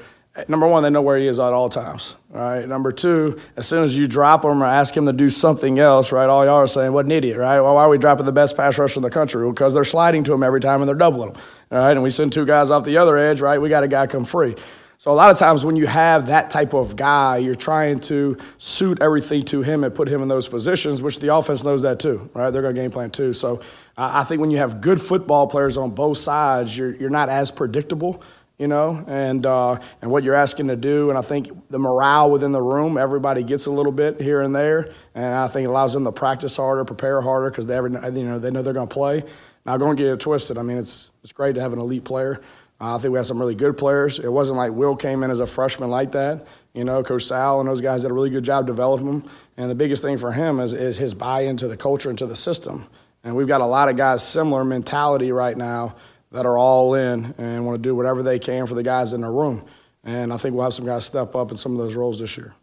number 0.48 0.66
one, 0.66 0.82
they 0.82 0.90
know 0.90 1.02
where 1.02 1.18
he 1.18 1.26
is 1.26 1.38
at 1.38 1.52
all 1.52 1.68
times. 1.68 2.14
Right. 2.30 2.68
Number 2.68 2.92
two, 2.92 3.40
as 3.56 3.66
soon 3.66 3.82
as 3.82 3.96
you 3.96 4.06
drop 4.06 4.44
him 4.44 4.62
or 4.62 4.66
ask 4.66 4.96
him 4.96 5.06
to 5.06 5.12
do 5.12 5.30
something 5.30 5.78
else, 5.78 6.12
right, 6.12 6.28
all 6.28 6.44
y'all 6.44 6.56
are 6.56 6.66
saying, 6.66 6.92
what 6.92 7.06
an 7.06 7.12
idiot, 7.12 7.38
right? 7.38 7.60
Well, 7.60 7.74
why 7.74 7.84
are 7.84 7.88
we 7.88 7.98
dropping 7.98 8.26
the 8.26 8.32
best 8.32 8.56
pass 8.56 8.76
rusher 8.78 8.98
in 8.98 9.02
the 9.02 9.10
country? 9.10 9.48
Because 9.48 9.72
they're 9.72 9.84
sliding 9.84 10.24
to 10.24 10.34
him 10.34 10.42
every 10.42 10.60
time 10.60 10.82
and 10.82 10.88
they're 10.88 10.96
doubling 10.96 11.30
him. 11.30 11.36
All 11.72 11.78
right. 11.78 11.92
And 11.92 12.02
we 12.02 12.10
send 12.10 12.32
two 12.32 12.44
guys 12.44 12.70
off 12.70 12.84
the 12.84 12.98
other 12.98 13.16
edge, 13.16 13.40
right? 13.40 13.60
We 13.60 13.68
got 13.68 13.82
a 13.82 13.88
guy 13.88 14.06
come 14.06 14.24
free. 14.24 14.56
So 14.98 15.10
a 15.10 15.12
lot 15.12 15.30
of 15.30 15.38
times 15.38 15.62
when 15.64 15.76
you 15.76 15.86
have 15.86 16.26
that 16.28 16.48
type 16.48 16.72
of 16.72 16.96
guy, 16.96 17.36
you're 17.36 17.54
trying 17.54 18.00
to 18.00 18.38
suit 18.56 19.02
everything 19.02 19.42
to 19.44 19.60
him 19.60 19.84
and 19.84 19.94
put 19.94 20.08
him 20.08 20.22
in 20.22 20.28
those 20.28 20.48
positions, 20.48 21.02
which 21.02 21.18
the 21.18 21.34
offense 21.34 21.64
knows 21.64 21.82
that 21.82 21.98
too, 21.98 22.30
right? 22.32 22.50
They're 22.50 22.62
going 22.62 22.74
to 22.74 22.80
game 22.80 22.90
plan 22.90 23.10
too. 23.10 23.34
So 23.34 23.60
I 23.98 24.24
think 24.24 24.40
when 24.40 24.50
you 24.50 24.56
have 24.56 24.80
good 24.80 25.00
football 25.00 25.48
players 25.48 25.76
on 25.76 25.90
both 25.90 26.16
sides, 26.16 26.76
you're, 26.76 26.94
you're 26.96 27.10
not 27.10 27.28
as 27.28 27.50
predictable 27.50 28.22
you 28.58 28.66
know, 28.66 29.04
and 29.06 29.44
uh, 29.44 29.78
and 30.00 30.10
what 30.10 30.24
you're 30.24 30.34
asking 30.34 30.68
to 30.68 30.76
do. 30.76 31.10
And 31.10 31.18
I 31.18 31.22
think 31.22 31.50
the 31.70 31.78
morale 31.78 32.30
within 32.30 32.52
the 32.52 32.62
room, 32.62 32.96
everybody 32.96 33.42
gets 33.42 33.66
a 33.66 33.70
little 33.70 33.92
bit 33.92 34.20
here 34.20 34.42
and 34.42 34.54
there, 34.54 34.92
and 35.14 35.34
I 35.34 35.48
think 35.48 35.64
it 35.64 35.68
allows 35.68 35.92
them 35.92 36.04
to 36.04 36.12
practice 36.12 36.56
harder, 36.56 36.84
prepare 36.84 37.20
harder 37.20 37.50
because 37.50 37.66
they 37.66 37.76
you 37.76 37.88
know 38.24 38.38
they 38.38 38.50
know 38.50 38.62
they're 38.62 38.72
going 38.72 38.88
to 38.88 38.94
play. 38.94 39.24
Now, 39.64 39.76
don't 39.76 39.96
get 39.96 40.06
it 40.06 40.20
twisted. 40.20 40.58
I 40.58 40.62
mean, 40.62 40.78
it's 40.78 41.10
it's 41.22 41.32
great 41.32 41.54
to 41.56 41.60
have 41.60 41.72
an 41.72 41.80
elite 41.80 42.04
player. 42.04 42.40
Uh, 42.80 42.94
I 42.94 42.98
think 42.98 43.12
we 43.12 43.18
have 43.18 43.26
some 43.26 43.38
really 43.38 43.54
good 43.54 43.76
players. 43.76 44.18
It 44.18 44.30
wasn't 44.30 44.58
like 44.58 44.72
Will 44.72 44.96
came 44.96 45.22
in 45.22 45.30
as 45.30 45.40
a 45.40 45.46
freshman 45.46 45.90
like 45.90 46.12
that. 46.12 46.46
You 46.74 46.84
know, 46.84 47.02
Coach 47.02 47.24
Sal 47.24 47.60
and 47.60 47.68
those 47.68 47.80
guys 47.80 48.02
did 48.02 48.10
a 48.10 48.14
really 48.14 48.28
good 48.28 48.44
job 48.44 48.66
developing 48.66 49.06
him. 49.06 49.30
And 49.56 49.70
the 49.70 49.74
biggest 49.74 50.02
thing 50.02 50.18
for 50.18 50.30
him 50.30 50.60
is, 50.60 50.74
is 50.74 50.98
his 50.98 51.14
buy 51.14 51.42
into 51.42 51.68
the 51.68 51.76
culture 51.76 52.10
and 52.10 52.18
to 52.18 52.26
the 52.26 52.36
system. 52.36 52.86
And 53.24 53.34
we've 53.34 53.48
got 53.48 53.62
a 53.62 53.66
lot 53.66 53.88
of 53.88 53.96
guys 53.96 54.22
similar 54.22 54.62
mentality 54.62 55.32
right 55.32 55.56
now 55.56 55.96
that 56.36 56.44
are 56.44 56.58
all 56.58 56.92
in 56.92 57.34
and 57.38 57.64
want 57.64 57.82
to 57.82 57.82
do 57.82 57.94
whatever 57.94 58.22
they 58.22 58.38
can 58.38 58.66
for 58.66 58.74
the 58.74 58.82
guys 58.82 59.14
in 59.14 59.22
the 59.22 59.30
room. 59.30 59.64
And 60.04 60.34
I 60.34 60.36
think 60.36 60.54
we'll 60.54 60.64
have 60.64 60.74
some 60.74 60.84
guys 60.84 61.06
step 61.06 61.34
up 61.34 61.50
in 61.50 61.56
some 61.56 61.72
of 61.72 61.78
those 61.78 61.94
roles 61.94 62.18
this 62.18 62.36
year. 62.36 62.54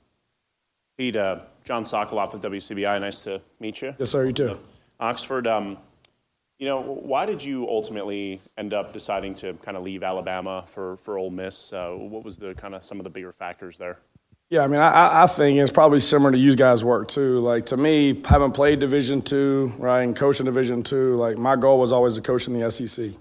Pete, 0.95 1.15
uh, 1.15 1.39
John 1.63 1.83
Sokoloff 1.83 2.33
with 2.33 2.43
WCBI. 2.43 3.01
Nice 3.01 3.23
to 3.23 3.41
meet 3.59 3.81
you. 3.81 3.95
Yes, 3.97 4.11
sir. 4.11 4.27
You 4.27 4.33
too. 4.33 4.59
Oxford. 4.99 5.47
Um, 5.47 5.79
you 6.59 6.67
know, 6.67 6.81
why 6.81 7.25
did 7.25 7.43
you 7.43 7.67
ultimately 7.67 8.39
end 8.59 8.75
up 8.75 8.93
deciding 8.93 9.33
to 9.35 9.53
kind 9.55 9.75
of 9.75 9.81
leave 9.81 10.03
Alabama 10.03 10.65
for 10.71 10.97
for 10.97 11.17
Ole 11.17 11.31
Miss? 11.31 11.73
Uh, 11.73 11.95
what 11.97 12.23
was 12.23 12.37
the 12.37 12.53
kind 12.53 12.75
of 12.75 12.83
some 12.83 12.99
of 12.99 13.03
the 13.03 13.09
bigger 13.09 13.33
factors 13.33 13.79
there? 13.79 13.97
Yeah, 14.51 14.61
I 14.63 14.67
mean, 14.67 14.81
I, 14.81 15.23
I 15.23 15.27
think 15.27 15.57
it's 15.57 15.71
probably 15.71 15.99
similar 15.99 16.31
to 16.31 16.37
you 16.37 16.55
guys' 16.55 16.83
work 16.83 17.07
too. 17.07 17.39
Like 17.39 17.65
to 17.67 17.77
me, 17.77 18.21
having 18.23 18.51
played 18.51 18.77
Division 18.77 19.23
two, 19.23 19.73
right, 19.79 20.03
and 20.03 20.15
coaching 20.15 20.45
Division 20.45 20.83
two, 20.83 21.15
like 21.15 21.39
my 21.39 21.55
goal 21.55 21.79
was 21.79 21.91
always 21.91 22.13
to 22.15 22.21
coach 22.21 22.47
in 22.47 22.53
the 22.57 22.69
SEC. 22.69 23.13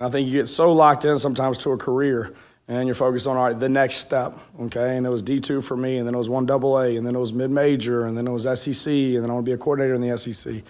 And 0.00 0.08
I 0.08 0.10
think 0.10 0.26
you 0.26 0.32
get 0.32 0.48
so 0.48 0.72
locked 0.72 1.04
in 1.04 1.18
sometimes 1.18 1.58
to 1.58 1.72
a 1.72 1.76
career, 1.76 2.34
and 2.68 2.86
you're 2.86 2.94
focused 2.94 3.26
on 3.26 3.36
all 3.36 3.44
right, 3.44 3.58
the 3.58 3.68
next 3.68 3.96
step, 3.96 4.38
okay. 4.60 4.96
And 4.96 5.06
it 5.06 5.10
was 5.10 5.22
D 5.22 5.40
two 5.40 5.60
for 5.60 5.76
me, 5.76 5.98
and 5.98 6.06
then 6.06 6.14
it 6.14 6.18
was 6.18 6.28
one 6.28 6.46
double 6.46 6.78
A, 6.78 6.96
and 6.96 7.06
then 7.06 7.16
it 7.16 7.18
was 7.18 7.32
mid 7.32 7.50
major, 7.50 8.06
and 8.06 8.16
then 8.16 8.26
it 8.26 8.30
was 8.30 8.42
SEC, 8.42 8.92
and 8.92 9.22
then 9.22 9.30
I 9.30 9.34
want 9.34 9.44
to 9.44 9.50
be 9.50 9.54
a 9.54 9.58
coordinator 9.58 9.94
in 9.94 10.00
the 10.00 10.16
SEC. 10.16 10.62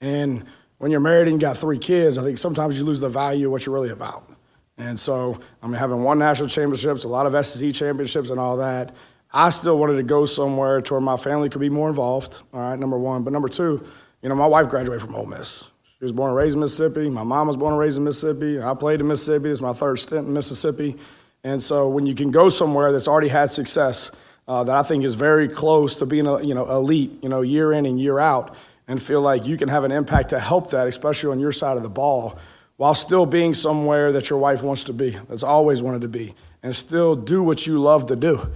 And 0.00 0.44
when 0.78 0.90
you're 0.90 1.00
married 1.00 1.28
and 1.28 1.36
you 1.36 1.40
got 1.40 1.56
three 1.56 1.78
kids, 1.78 2.18
I 2.18 2.22
think 2.22 2.38
sometimes 2.38 2.78
you 2.78 2.84
lose 2.84 3.00
the 3.00 3.08
value 3.08 3.46
of 3.46 3.52
what 3.52 3.66
you're 3.66 3.74
really 3.74 3.90
about. 3.90 4.30
And 4.78 4.98
so, 4.98 5.40
I 5.60 5.66
mean, 5.66 5.74
having 5.74 6.04
one 6.04 6.20
national 6.20 6.48
championships, 6.48 7.02
a 7.02 7.08
lot 7.08 7.26
of 7.26 7.44
SEC 7.44 7.72
championships, 7.72 8.30
and 8.30 8.38
all 8.38 8.56
that, 8.58 8.94
I 9.32 9.50
still 9.50 9.76
wanted 9.76 9.96
to 9.96 10.04
go 10.04 10.24
somewhere 10.24 10.80
to 10.80 10.94
where 10.94 11.00
my 11.00 11.16
family 11.16 11.48
could 11.48 11.60
be 11.60 11.68
more 11.68 11.88
involved. 11.88 12.42
All 12.54 12.60
right, 12.60 12.78
number 12.78 12.96
one. 12.96 13.24
But 13.24 13.32
number 13.32 13.48
two, 13.48 13.84
you 14.22 14.28
know, 14.28 14.36
my 14.36 14.46
wife 14.46 14.68
graduated 14.68 15.02
from 15.02 15.16
Ole 15.16 15.26
Miss. 15.26 15.64
She 15.98 16.04
was 16.04 16.12
born 16.12 16.30
and 16.30 16.36
raised 16.36 16.54
in 16.54 16.60
Mississippi. 16.60 17.10
My 17.10 17.24
mom 17.24 17.48
was 17.48 17.56
born 17.56 17.72
and 17.72 17.80
raised 17.80 17.96
in 17.96 18.04
Mississippi. 18.04 18.62
I 18.62 18.72
played 18.74 19.00
in 19.00 19.08
Mississippi. 19.08 19.50
It's 19.50 19.60
my 19.60 19.72
third 19.72 19.96
stint 19.96 20.28
in 20.28 20.32
Mississippi. 20.32 20.96
And 21.42 21.60
so, 21.60 21.88
when 21.88 22.06
you 22.06 22.14
can 22.14 22.30
go 22.30 22.48
somewhere 22.48 22.92
that's 22.92 23.08
already 23.08 23.26
had 23.26 23.50
success, 23.50 24.12
uh, 24.46 24.62
that 24.62 24.76
I 24.76 24.84
think 24.84 25.04
is 25.04 25.14
very 25.14 25.48
close 25.48 25.96
to 25.96 26.06
being, 26.06 26.26
a, 26.26 26.40
you 26.40 26.54
know, 26.54 26.70
elite, 26.70 27.18
you 27.20 27.28
know, 27.28 27.42
year 27.42 27.72
in 27.72 27.84
and 27.84 28.00
year 28.00 28.20
out, 28.20 28.54
and 28.86 29.02
feel 29.02 29.20
like 29.20 29.44
you 29.44 29.56
can 29.56 29.68
have 29.68 29.82
an 29.82 29.90
impact 29.90 30.30
to 30.30 30.38
help 30.38 30.70
that, 30.70 30.86
especially 30.86 31.32
on 31.32 31.40
your 31.40 31.52
side 31.52 31.76
of 31.76 31.82
the 31.82 31.88
ball, 31.88 32.38
while 32.76 32.94
still 32.94 33.26
being 33.26 33.52
somewhere 33.52 34.12
that 34.12 34.30
your 34.30 34.38
wife 34.38 34.62
wants 34.62 34.84
to 34.84 34.92
be, 34.92 35.18
that's 35.28 35.42
always 35.42 35.82
wanted 35.82 36.02
to 36.02 36.08
be, 36.08 36.32
and 36.62 36.74
still 36.76 37.16
do 37.16 37.42
what 37.42 37.66
you 37.66 37.80
love 37.80 38.06
to 38.06 38.16
do. 38.16 38.48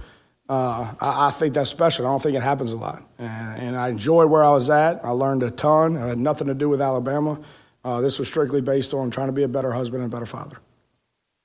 Uh, 0.49 0.93
I, 0.99 1.27
I, 1.27 1.31
think 1.31 1.53
that's 1.53 1.69
special. 1.69 2.05
I 2.05 2.09
don't 2.09 2.21
think 2.21 2.35
it 2.35 2.43
happens 2.43 2.73
a 2.73 2.77
lot. 2.77 3.01
And, 3.17 3.61
and, 3.61 3.75
I 3.77 3.87
enjoyed 3.87 4.29
where 4.29 4.43
I 4.43 4.51
was 4.51 4.69
at. 4.69 5.03
I 5.03 5.11
learned 5.11 5.41
a 5.41 5.49
ton. 5.49 5.95
It 5.95 6.05
had 6.05 6.17
nothing 6.17 6.47
to 6.47 6.53
do 6.53 6.67
with 6.67 6.81
Alabama. 6.81 7.39
Uh, 7.85 8.01
this 8.01 8.19
was 8.19 8.27
strictly 8.27 8.59
based 8.59 8.93
on 8.93 9.09
trying 9.09 9.27
to 9.27 9.33
be 9.33 9.43
a 9.43 9.47
better 9.47 9.71
husband 9.71 10.03
and 10.03 10.11
a 10.11 10.15
better 10.15 10.25
father. 10.25 10.57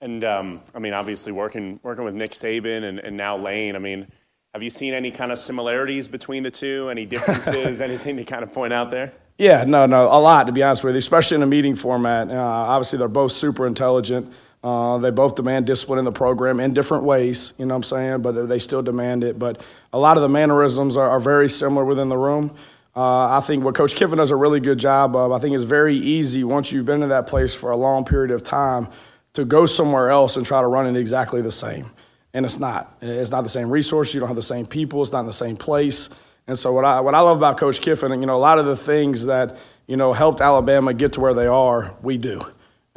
And 0.00 0.24
um, 0.24 0.60
I 0.74 0.80
mean, 0.80 0.94
obviously, 0.94 1.32
working 1.32 1.78
working 1.82 2.04
with 2.04 2.14
Nick 2.14 2.32
Saban 2.32 2.84
and, 2.84 2.98
and 3.00 3.16
now 3.16 3.36
Lane. 3.36 3.76
I 3.76 3.80
mean, 3.80 4.06
have 4.52 4.62
you 4.62 4.70
seen 4.70 4.94
any 4.94 5.10
kind 5.10 5.32
of 5.32 5.38
similarities 5.38 6.08
between 6.08 6.42
the 6.42 6.50
two? 6.50 6.88
Any 6.90 7.06
differences? 7.06 7.80
anything 7.80 8.16
to 8.16 8.24
kind 8.24 8.42
of 8.42 8.52
point 8.52 8.72
out 8.72 8.90
there? 8.90 9.12
Yeah, 9.38 9.62
no, 9.64 9.86
no, 9.86 10.06
a 10.06 10.18
lot 10.18 10.48
to 10.48 10.52
be 10.52 10.64
honest 10.64 10.82
with 10.82 10.94
you, 10.94 10.98
especially 10.98 11.36
in 11.36 11.42
a 11.42 11.46
meeting 11.46 11.76
format. 11.76 12.28
Uh, 12.30 12.34
obviously, 12.34 12.98
they're 12.98 13.08
both 13.08 13.32
super 13.32 13.66
intelligent. 13.66 14.32
Uh, 14.62 14.98
they 14.98 15.10
both 15.10 15.36
demand 15.36 15.66
discipline 15.66 15.98
in 15.98 16.04
the 16.04 16.12
program 16.12 16.58
in 16.58 16.74
different 16.74 17.04
ways, 17.04 17.52
you 17.58 17.64
know 17.64 17.74
what 17.74 17.76
I'm 17.76 17.82
saying, 17.84 18.22
but 18.22 18.32
they 18.48 18.58
still 18.58 18.82
demand 18.82 19.22
it. 19.22 19.38
But 19.38 19.62
a 19.92 19.98
lot 19.98 20.16
of 20.16 20.22
the 20.22 20.28
mannerisms 20.28 20.96
are, 20.96 21.08
are 21.08 21.20
very 21.20 21.48
similar 21.48 21.84
within 21.84 22.08
the 22.08 22.18
room. 22.18 22.56
Uh, 22.96 23.36
I 23.36 23.40
think 23.40 23.62
what 23.62 23.76
Coach 23.76 23.94
Kiffin 23.94 24.18
does 24.18 24.30
a 24.30 24.36
really 24.36 24.58
good 24.58 24.78
job 24.78 25.14
of, 25.14 25.30
I 25.30 25.38
think 25.38 25.54
it's 25.54 25.62
very 25.64 25.96
easy 25.96 26.42
once 26.42 26.72
you've 26.72 26.86
been 26.86 27.02
in 27.02 27.08
that 27.10 27.28
place 27.28 27.54
for 27.54 27.70
a 27.70 27.76
long 27.76 28.04
period 28.04 28.32
of 28.32 28.42
time 28.42 28.88
to 29.34 29.44
go 29.44 29.66
somewhere 29.66 30.10
else 30.10 30.36
and 30.36 30.44
try 30.44 30.60
to 30.60 30.66
run 30.66 30.86
it 30.86 30.98
exactly 30.98 31.40
the 31.40 31.52
same 31.52 31.92
and 32.34 32.44
it's 32.44 32.58
not. 32.58 32.96
It's 33.00 33.30
not 33.30 33.42
the 33.42 33.50
same 33.50 33.70
resource. 33.70 34.12
You 34.12 34.20
don't 34.20 34.28
have 34.28 34.36
the 34.36 34.42
same 34.42 34.66
people. 34.66 35.02
It's 35.02 35.12
not 35.12 35.20
in 35.20 35.26
the 35.26 35.32
same 35.32 35.56
place. 35.56 36.08
And 36.46 36.58
so 36.58 36.72
what 36.72 36.84
I 36.84 37.00
what 37.00 37.14
I 37.14 37.20
love 37.20 37.36
about 37.36 37.58
Coach 37.58 37.80
Kiffin, 37.80 38.12
you 38.20 38.26
know, 38.26 38.36
a 38.36 38.38
lot 38.38 38.58
of 38.58 38.66
the 38.66 38.76
things 38.76 39.26
that 39.26 39.56
you 39.86 39.96
know 39.96 40.12
helped 40.12 40.40
Alabama 40.40 40.94
get 40.94 41.14
to 41.14 41.20
where 41.20 41.34
they 41.34 41.46
are, 41.46 41.94
we 42.02 42.18
do. 42.18 42.40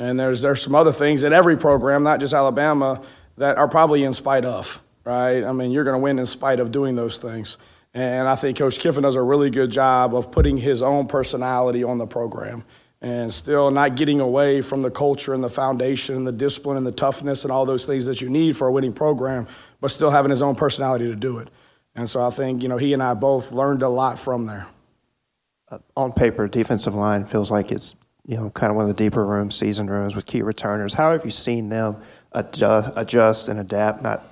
And 0.02 0.20
there's 0.20 0.42
there's 0.42 0.64
some 0.64 0.74
other 0.74 0.92
things 0.92 1.24
in 1.24 1.32
every 1.32 1.56
program, 1.56 2.02
not 2.02 2.20
just 2.20 2.34
Alabama, 2.34 3.04
that 3.38 3.58
are 3.58 3.68
probably 3.68 4.04
in 4.04 4.14
spite 4.14 4.46
of. 4.46 4.82
Right? 5.06 5.44
I 5.44 5.52
mean, 5.52 5.72
you're 5.72 5.84
going 5.84 5.96
to 5.96 6.02
win 6.02 6.18
in 6.18 6.26
spite 6.26 6.60
of 6.60 6.72
doing 6.72 6.96
those 6.96 7.20
things. 7.20 7.58
And 7.94 8.28
I 8.28 8.36
think 8.36 8.58
Coach 8.58 8.80
Kiffin 8.80 9.04
does 9.04 9.16
a 9.16 9.22
really 9.22 9.52
good 9.52 9.70
job 9.70 10.16
of 10.16 10.32
putting 10.32 10.58
his 10.58 10.82
own 10.82 11.08
personality 11.08 11.84
on 11.84 11.98
the 11.98 12.08
program 12.08 12.64
and 13.02 13.32
still 13.32 13.70
not 13.70 13.96
getting 13.96 14.22
away 14.22 14.62
from 14.62 14.82
the 14.82 14.90
culture 14.90 15.36
and 15.36 15.44
the 15.44 15.50
foundation 15.50 16.16
and 16.16 16.26
the 16.26 16.32
discipline 16.32 16.78
and 16.78 16.86
the 16.86 16.92
toughness 16.92 17.44
and 17.44 17.52
all 17.52 17.66
those 17.66 17.86
things 17.86 18.06
that 18.06 18.22
you 18.22 18.30
need 18.30 18.58
for 18.58 18.68
a 18.68 18.72
winning 18.72 18.94
program, 18.94 19.48
but 19.82 19.92
still 19.92 20.10
having 20.10 20.32
his 20.32 20.42
own 20.42 20.56
personality 20.56 21.06
to 21.06 21.16
do 21.16 21.38
it. 21.38 21.50
And 21.96 22.10
so 22.10 22.26
I 22.26 22.32
think, 22.32 22.64
you 22.64 22.70
know, 22.70 22.78
he 22.78 22.94
and 22.94 23.04
I 23.04 23.14
both 23.14 23.52
learned 23.52 23.84
a 23.84 23.90
lot 23.90 24.18
from 24.18 24.48
there. 24.48 24.66
Uh, 25.70 25.78
on 25.96 26.12
paper, 26.12 26.48
defensive 26.48 26.96
line 26.96 27.26
feels 27.26 27.52
like 27.52 27.72
it's, 27.72 27.94
you 28.26 28.38
know, 28.38 28.50
kind 28.52 28.70
of 28.70 28.76
one 28.76 28.90
of 28.90 28.96
the 28.96 29.04
deeper 29.04 29.26
rooms, 29.26 29.56
seasoned 29.56 29.90
rooms 29.90 30.16
with 30.16 30.26
key 30.26 30.42
returners. 30.42 30.94
How 30.94 31.12
have 31.12 31.26
you 31.26 31.32
seen 31.32 31.70
them 31.70 31.98
adjust, 32.34 32.94
adjust 32.96 33.50
and 33.50 33.60
adapt, 33.60 34.02
not 34.04 34.24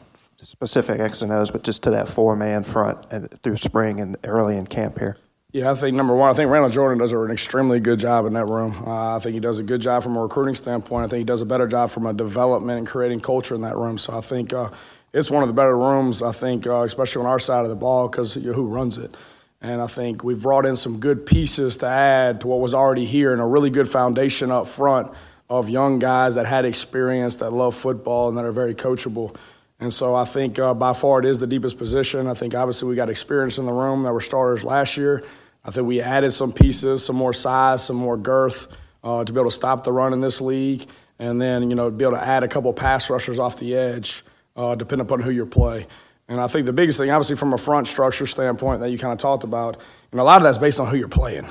specific 0.42 1.00
X 1.00 1.22
and 1.22 1.32
O's, 1.32 1.52
but 1.52 1.64
just 1.64 1.84
to 1.84 1.92
that 1.92 2.08
four 2.08 2.36
man 2.36 2.64
front 2.64 3.06
and 3.12 3.30
through 3.42 3.58
spring 3.58 4.00
and 4.00 4.18
early 4.24 4.58
in 4.58 4.68
camp 4.68 5.00
here? 5.00 5.18
Yeah, 5.52 5.72
I 5.72 5.76
think 5.76 5.98
number 5.98 6.16
one, 6.16 6.30
I 6.30 6.34
think 6.36 6.52
Randall 6.52 6.70
Joyner 6.70 6.96
does 6.96 7.12
an 7.12 7.32
extremely 7.32 7.80
good 7.80 8.00
job 8.00 8.28
in 8.28 8.34
that 8.34 8.46
room. 8.46 8.84
Uh, 8.86 9.16
I 9.16 9.20
think 9.20 9.34
he 9.34 9.40
does 9.40 9.58
a 9.58 9.64
good 9.64 9.82
job 9.82 10.04
from 10.04 10.16
a 10.16 10.22
recruiting 10.22 10.54
standpoint. 10.54 11.08
I 11.08 11.10
think 11.10 11.18
he 11.20 11.24
does 11.24 11.42
a 11.42 11.46
better 11.46 11.68
job 11.68 11.90
from 11.90 12.06
a 12.06 12.14
development 12.14 12.78
and 12.78 12.88
creating 12.88 13.22
culture 13.22 13.56
in 13.56 13.62
that 13.62 13.76
room. 13.76 13.98
So 13.98 14.16
I 14.16 14.22
think 14.22 14.54
uh, 14.54 14.70
it's 15.12 15.32
one 15.32 15.42
of 15.42 15.50
the 15.50 15.54
better 15.54 15.76
rooms, 15.76 16.22
I 16.22 16.32
think, 16.32 16.68
uh, 16.68 16.82
especially 16.82 17.22
on 17.22 17.26
our 17.26 17.40
side 17.40 17.64
of 17.64 17.70
the 17.70 17.76
ball 17.76 18.08
because 18.08 18.36
you 18.36 18.44
know, 18.44 18.54
who 18.54 18.68
runs 18.68 19.00
it. 19.00 19.18
And 19.62 19.82
I 19.82 19.88
think 19.88 20.24
we've 20.24 20.42
brought 20.42 20.66
in 20.66 20.76
some 20.76 21.00
good 21.00 21.26
pieces 21.26 21.78
to 21.78 21.86
add 21.86 22.42
to 22.42 22.48
what 22.48 22.62
was 22.62 22.74
already 22.74 23.06
here 23.06 23.34
and 23.34 23.42
a 23.42 23.46
really 23.46 23.70
good 23.70 23.90
foundation 23.90 24.52
up 24.52 24.68
front 24.68 25.12
of 25.50 25.68
young 25.68 26.00
guys 26.00 26.36
that 26.36 26.46
had 26.46 26.64
experience, 26.64 27.38
that 27.38 27.52
love 27.52 27.76
football, 27.76 28.30
and 28.30 28.38
that 28.38 28.46
are 28.46 28.52
very 28.52 28.74
coachable. 28.74 29.36
And 29.80 29.94
so 29.94 30.16
I 30.16 30.26
think 30.26 30.60
uh, 30.60 30.74
by 30.74 30.94
far 30.94 31.20
it 31.20 31.26
is 31.26 31.40
the 31.40 31.48
deepest 31.48 31.78
position. 31.78 32.28
I 32.28 32.34
think 32.34 32.54
obviously 32.54 32.88
we 32.88 32.96
got 32.96 33.10
experience 33.10 33.58
in 33.58 33.66
the 33.66 33.72
room 33.72 34.04
that 34.04 34.14
were 34.14 34.22
starters 34.22 34.64
last 34.64 34.98
year. 34.98 35.24
I 35.64 35.72
think 35.72 35.88
we 35.88 36.02
added 36.02 36.32
some 36.32 36.54
pieces, 36.54 37.04
some 37.04 37.16
more 37.16 37.34
size, 37.34 37.84
some 37.84 37.96
more 37.96 38.18
girth 38.18 38.68
uh, 39.04 39.24
to 39.24 39.34
be 39.34 39.40
able 39.40 39.50
to 39.50 39.56
stop 39.56 39.84
the 39.84 39.92
run 39.92 40.14
in 40.14 40.22
this 40.22 40.42
league, 40.42 40.88
and 41.18 41.42
then 41.42 41.70
you 41.70 41.76
know 41.76 41.90
be 41.90 42.06
able 42.06 42.16
to 42.16 42.24
add 42.24 42.44
a 42.44 42.48
couple 42.48 42.72
pass 42.74 43.10
rushers 43.10 43.40
off 43.40 43.58
the 43.58 43.76
edge, 43.76 44.24
uh, 44.56 44.76
depending 44.76 45.06
upon 45.06 45.22
who 45.22 45.32
you 45.32 45.46
play. 45.46 45.88
And 46.30 46.40
I 46.40 46.48
think 46.48 46.68
the 46.68 46.74
biggest 46.74 47.00
thing, 47.00 47.10
obviously, 47.10 47.36
from 47.36 47.54
a 47.54 47.58
front 47.58 47.88
structure 47.88 48.28
standpoint 48.28 48.82
that 48.82 48.92
you 48.92 49.00
kind 49.00 49.12
of 49.12 49.18
talked 49.18 49.44
about, 49.44 49.78
and 50.12 50.22
a 50.22 50.24
lot 50.24 50.38
of 50.38 50.44
that's 50.44 50.60
based 50.60 50.80
on 50.80 50.88
who 50.88 50.96
you're 50.96 51.08
playing, 51.08 51.50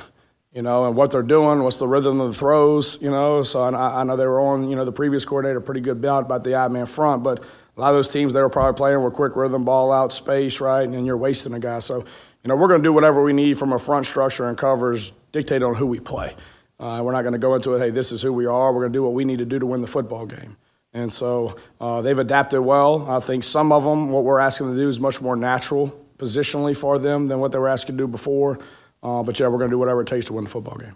you 0.53 0.61
know, 0.61 0.85
and 0.85 0.95
what 0.95 1.11
they're 1.11 1.21
doing, 1.21 1.61
what's 1.63 1.77
the 1.77 1.87
rhythm 1.87 2.21
of 2.21 2.31
the 2.31 2.39
throws, 2.39 2.97
you 3.01 3.11
know. 3.11 3.43
So 3.43 3.61
I, 3.61 3.99
I 3.99 4.03
know 4.03 4.15
they 4.15 4.25
were 4.25 4.39
on, 4.39 4.69
you 4.69 4.77
know, 4.77 4.85
the 4.85 4.91
previous 4.91 5.25
coordinator 5.25 5.59
pretty 5.59 5.81
good 5.81 5.97
about 5.97 6.23
about 6.23 6.45
the 6.45 6.55
I 6.55 6.69
man 6.69 6.85
front, 6.85 7.23
but 7.23 7.39
a 7.39 7.79
lot 7.79 7.89
of 7.89 7.95
those 7.95 8.09
teams 8.09 8.33
they 8.33 8.41
were 8.41 8.49
probably 8.49 8.77
playing 8.77 9.01
were 9.01 9.11
quick 9.11 9.35
rhythm, 9.35 9.65
ball 9.65 9.91
out, 9.91 10.13
space, 10.13 10.61
right, 10.61 10.87
and 10.87 11.05
you're 11.05 11.17
wasting 11.17 11.53
a 11.53 11.59
guy. 11.59 11.79
So 11.79 12.05
you 12.43 12.47
know, 12.47 12.55
we're 12.55 12.69
going 12.69 12.81
to 12.81 12.87
do 12.87 12.93
whatever 12.93 13.21
we 13.21 13.33
need 13.33 13.59
from 13.59 13.73
a 13.73 13.79
front 13.79 14.05
structure 14.05 14.47
and 14.47 14.57
covers 14.57 15.11
dictated 15.33 15.63
on 15.63 15.75
who 15.75 15.85
we 15.85 15.99
play. 15.99 16.35
Uh, 16.79 17.01
we're 17.03 17.11
not 17.11 17.23
going 17.23 17.33
to 17.33 17.39
go 17.39 17.55
into 17.55 17.73
it, 17.73 17.79
hey, 17.79 17.89
this 17.89 18.13
is 18.13 18.21
who 18.21 18.31
we 18.31 18.45
are. 18.45 18.71
We're 18.71 18.81
going 18.81 18.93
to 18.93 18.97
do 18.97 19.03
what 19.03 19.13
we 19.13 19.25
need 19.25 19.39
to 19.39 19.45
do 19.45 19.59
to 19.59 19.65
win 19.65 19.81
the 19.81 19.87
football 19.87 20.25
game. 20.25 20.55
And 20.93 21.11
so 21.11 21.57
uh, 21.79 22.01
they've 22.01 22.17
adapted 22.17 22.61
well. 22.61 23.09
I 23.09 23.19
think 23.19 23.43
some 23.43 23.71
of 23.71 23.83
them, 23.83 24.09
what 24.09 24.23
we're 24.23 24.39
asking 24.39 24.67
them 24.67 24.75
to 24.75 24.81
do 24.81 24.89
is 24.89 24.99
much 24.99 25.21
more 25.21 25.35
natural 25.35 26.05
positionally 26.17 26.75
for 26.75 26.99
them 26.99 27.27
than 27.27 27.39
what 27.39 27.51
they 27.51 27.59
were 27.59 27.67
asking 27.67 27.97
to 27.97 28.03
do 28.03 28.07
before. 28.07 28.59
Uh, 29.01 29.23
but 29.23 29.39
yeah, 29.39 29.47
we're 29.47 29.57
going 29.57 29.69
to 29.69 29.73
do 29.73 29.79
whatever 29.79 30.01
it 30.01 30.07
takes 30.07 30.25
to 30.25 30.33
win 30.33 30.43
the 30.43 30.49
football 30.49 30.77
game. 30.77 30.95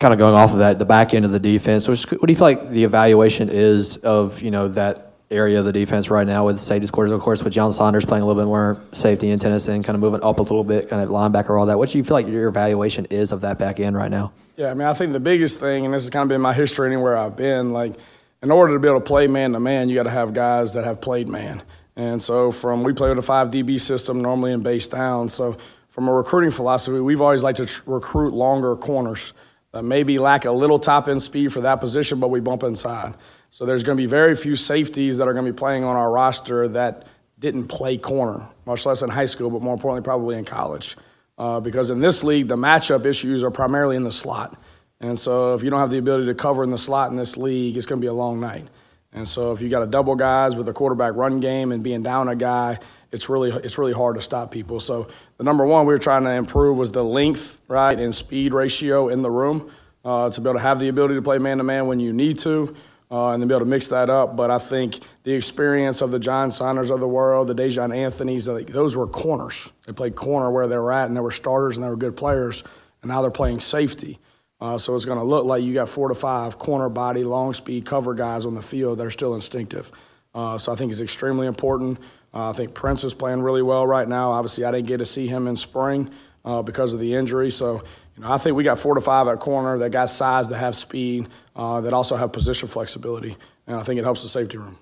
Kind 0.00 0.14
of 0.14 0.18
going 0.18 0.34
off 0.34 0.52
of 0.52 0.58
that, 0.58 0.78
the 0.78 0.84
back 0.84 1.14
end 1.14 1.24
of 1.24 1.32
the 1.32 1.38
defense. 1.38 1.86
What 1.86 1.98
do 1.98 2.16
you 2.28 2.34
feel 2.34 2.46
like 2.46 2.70
the 2.70 2.82
evaluation 2.82 3.48
is 3.48 3.98
of 3.98 4.42
you 4.42 4.50
know 4.50 4.66
that 4.68 5.12
area 5.30 5.58
of 5.58 5.64
the 5.64 5.72
defense 5.72 6.10
right 6.10 6.26
now 6.26 6.44
with 6.44 6.60
safety 6.60 6.86
scores, 6.86 7.10
of 7.10 7.20
course, 7.20 7.42
with 7.42 7.52
John 7.52 7.72
Saunders 7.72 8.04
playing 8.04 8.22
a 8.22 8.26
little 8.26 8.40
bit 8.40 8.46
more 8.46 8.80
safety 8.92 9.30
in 9.30 9.38
Tennyson, 9.38 9.82
kind 9.82 9.94
of 9.94 10.00
moving 10.00 10.22
up 10.22 10.38
a 10.38 10.42
little 10.42 10.64
bit, 10.64 10.88
kind 10.88 11.02
of 11.02 11.08
linebacker, 11.08 11.58
all 11.58 11.66
that. 11.66 11.78
What 11.78 11.90
do 11.90 11.98
you 11.98 12.04
feel 12.04 12.14
like 12.14 12.26
your 12.26 12.48
evaluation 12.48 13.06
is 13.06 13.32
of 13.32 13.40
that 13.40 13.58
back 13.58 13.80
end 13.80 13.96
right 13.96 14.10
now? 14.10 14.32
Yeah, 14.56 14.70
I 14.70 14.74
mean, 14.74 14.86
I 14.86 14.94
think 14.94 15.12
the 15.12 15.20
biggest 15.20 15.58
thing, 15.58 15.84
and 15.84 15.94
this 15.94 16.02
has 16.02 16.10
kind 16.10 16.22
of 16.22 16.28
been 16.28 16.40
my 16.40 16.52
history 16.52 16.86
anywhere 16.86 17.16
I've 17.16 17.36
been, 17.36 17.72
like, 17.72 17.94
in 18.42 18.50
order 18.50 18.74
to 18.74 18.78
be 18.80 18.88
able 18.88 19.00
to 19.00 19.06
play 19.06 19.26
man 19.26 19.52
to 19.52 19.60
man, 19.60 19.88
you 19.88 19.94
got 19.94 20.02
to 20.04 20.10
have 20.10 20.34
guys 20.34 20.72
that 20.72 20.84
have 20.84 21.00
played 21.00 21.28
man. 21.28 21.62
And 21.94 22.20
so, 22.20 22.50
from 22.50 22.82
we 22.82 22.92
play 22.92 23.10
with 23.10 23.18
a 23.18 23.22
five 23.22 23.50
DB 23.50 23.80
system 23.80 24.20
normally 24.20 24.52
in 24.52 24.62
base 24.62 24.88
down. 24.88 25.28
So, 25.28 25.56
from 25.90 26.08
a 26.08 26.12
recruiting 26.12 26.50
philosophy, 26.50 26.98
we've 27.00 27.20
always 27.20 27.42
liked 27.42 27.58
to 27.58 27.66
tr- 27.66 27.82
recruit 27.86 28.32
longer 28.32 28.74
corners 28.76 29.34
that 29.72 29.82
maybe 29.82 30.18
lack 30.18 30.44
a 30.44 30.52
little 30.52 30.78
top 30.78 31.08
end 31.08 31.22
speed 31.22 31.52
for 31.52 31.60
that 31.60 31.76
position, 31.76 32.18
but 32.18 32.28
we 32.28 32.40
bump 32.40 32.62
inside. 32.62 33.14
So, 33.50 33.66
there's 33.66 33.82
going 33.82 33.96
to 33.96 34.02
be 34.02 34.06
very 34.06 34.34
few 34.34 34.56
safeties 34.56 35.18
that 35.18 35.28
are 35.28 35.34
going 35.34 35.44
to 35.44 35.52
be 35.52 35.56
playing 35.56 35.84
on 35.84 35.96
our 35.96 36.10
roster 36.10 36.66
that 36.68 37.06
didn't 37.38 37.66
play 37.66 37.98
corner, 37.98 38.48
much 38.64 38.86
less 38.86 39.02
in 39.02 39.10
high 39.10 39.26
school, 39.26 39.50
but 39.50 39.60
more 39.60 39.74
importantly, 39.74 40.02
probably 40.02 40.38
in 40.38 40.44
college. 40.46 40.96
Uh, 41.36 41.60
because 41.60 41.90
in 41.90 42.00
this 42.00 42.24
league, 42.24 42.48
the 42.48 42.56
matchup 42.56 43.04
issues 43.04 43.42
are 43.42 43.50
primarily 43.50 43.96
in 43.96 44.02
the 44.02 44.12
slot. 44.12 44.56
And 45.02 45.18
so 45.18 45.54
if 45.54 45.64
you 45.64 45.68
don't 45.68 45.80
have 45.80 45.90
the 45.90 45.98
ability 45.98 46.26
to 46.26 46.34
cover 46.34 46.62
in 46.62 46.70
the 46.70 46.78
slot 46.78 47.10
in 47.10 47.16
this 47.16 47.36
league, 47.36 47.76
it's 47.76 47.86
going 47.86 48.00
to 48.00 48.04
be 48.04 48.08
a 48.08 48.12
long 48.14 48.40
night. 48.40 48.68
And 49.12 49.28
so 49.28 49.52
if 49.52 49.60
you 49.60 49.68
got 49.68 49.82
a 49.82 49.86
double 49.86 50.14
guys 50.14 50.56
with 50.56 50.68
a 50.68 50.72
quarterback 50.72 51.14
run 51.16 51.40
game 51.40 51.72
and 51.72 51.82
being 51.82 52.02
down 52.02 52.28
a 52.28 52.36
guy, 52.36 52.78
it's 53.10 53.28
really 53.28 53.50
it's 53.50 53.76
really 53.76 53.92
hard 53.92 54.14
to 54.16 54.22
stop 54.22 54.50
people. 54.50 54.80
So 54.80 55.08
the 55.36 55.44
number 55.44 55.66
one 55.66 55.86
we 55.86 55.92
were 55.92 55.98
trying 55.98 56.24
to 56.24 56.30
improve 56.30 56.78
was 56.78 56.90
the 56.90 57.04
length, 57.04 57.60
right, 57.68 57.98
and 57.98 58.14
speed 58.14 58.54
ratio 58.54 59.08
in 59.08 59.20
the 59.20 59.30
room 59.30 59.70
uh, 60.04 60.30
to 60.30 60.40
be 60.40 60.48
able 60.48 60.58
to 60.58 60.62
have 60.62 60.78
the 60.78 60.88
ability 60.88 61.14
to 61.16 61.22
play 61.22 61.36
man 61.36 61.58
to 61.58 61.64
man 61.64 61.88
when 61.88 62.00
you 62.00 62.12
need 62.12 62.38
to. 62.38 62.74
Uh, 63.10 63.32
and 63.32 63.42
then 63.42 63.48
be 63.48 63.52
able 63.52 63.66
to 63.66 63.70
mix 63.70 63.88
that 63.88 64.08
up. 64.08 64.36
But 64.36 64.50
I 64.50 64.56
think 64.56 65.00
the 65.24 65.32
experience 65.32 66.00
of 66.00 66.10
the 66.10 66.18
John 66.18 66.50
Saunders 66.50 66.88
of 66.88 66.98
the 66.98 67.06
world, 67.06 67.46
the 67.46 67.54
Daijahn 67.54 67.94
Anthony's, 67.94 68.46
those 68.46 68.96
were 68.96 69.06
corners. 69.06 69.70
They 69.84 69.92
played 69.92 70.14
corner 70.14 70.50
where 70.50 70.66
they 70.66 70.78
were 70.78 70.94
at, 70.94 71.08
and 71.08 71.14
they 71.14 71.20
were 71.20 71.30
starters 71.30 71.76
and 71.76 71.84
they 71.84 71.90
were 71.90 71.96
good 71.96 72.16
players. 72.16 72.64
And 73.02 73.10
now 73.10 73.20
they're 73.20 73.30
playing 73.30 73.60
safety. 73.60 74.18
Uh, 74.62 74.78
so 74.78 74.94
it's 74.94 75.04
going 75.04 75.18
to 75.18 75.24
look 75.24 75.44
like 75.44 75.64
you 75.64 75.74
got 75.74 75.88
four 75.88 76.06
to 76.06 76.14
five 76.14 76.56
corner 76.56 76.88
body, 76.88 77.24
long 77.24 77.52
speed 77.52 77.84
cover 77.84 78.14
guys 78.14 78.46
on 78.46 78.54
the 78.54 78.62
field 78.62 78.96
that 78.96 79.04
are 79.04 79.10
still 79.10 79.34
instinctive. 79.34 79.90
Uh, 80.36 80.56
so 80.56 80.70
I 80.72 80.76
think 80.76 80.92
it's 80.92 81.00
extremely 81.00 81.48
important. 81.48 81.98
Uh, 82.32 82.50
I 82.50 82.52
think 82.52 82.72
Prince 82.72 83.02
is 83.02 83.12
playing 83.12 83.42
really 83.42 83.62
well 83.62 83.84
right 83.84 84.06
now. 84.06 84.30
Obviously, 84.30 84.64
I 84.64 84.70
didn't 84.70 84.86
get 84.86 84.98
to 84.98 85.04
see 85.04 85.26
him 85.26 85.48
in 85.48 85.56
spring 85.56 86.10
uh, 86.44 86.62
because 86.62 86.94
of 86.94 87.00
the 87.00 87.12
injury. 87.12 87.50
So 87.50 87.82
you 88.16 88.22
know, 88.22 88.30
I 88.30 88.38
think 88.38 88.54
we 88.54 88.62
got 88.62 88.78
four 88.78 88.94
to 88.94 89.00
five 89.00 89.26
at 89.26 89.40
corner 89.40 89.78
that 89.78 89.90
got 89.90 90.10
size, 90.10 90.48
that 90.48 90.58
have 90.58 90.76
speed, 90.76 91.26
uh, 91.56 91.80
that 91.80 91.92
also 91.92 92.14
have 92.14 92.30
position 92.30 92.68
flexibility, 92.68 93.36
and 93.66 93.76
I 93.76 93.82
think 93.82 93.98
it 93.98 94.04
helps 94.04 94.22
the 94.22 94.28
safety 94.28 94.58
room. 94.58 94.78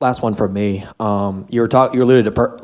Last 0.00 0.22
one 0.22 0.34
from 0.34 0.52
me. 0.52 0.84
Um, 1.00 1.46
you 1.48 1.60
were 1.60 1.68
talk, 1.68 1.92
you 1.92 2.04
alluded 2.04 2.26
to 2.26 2.30
per, 2.30 2.56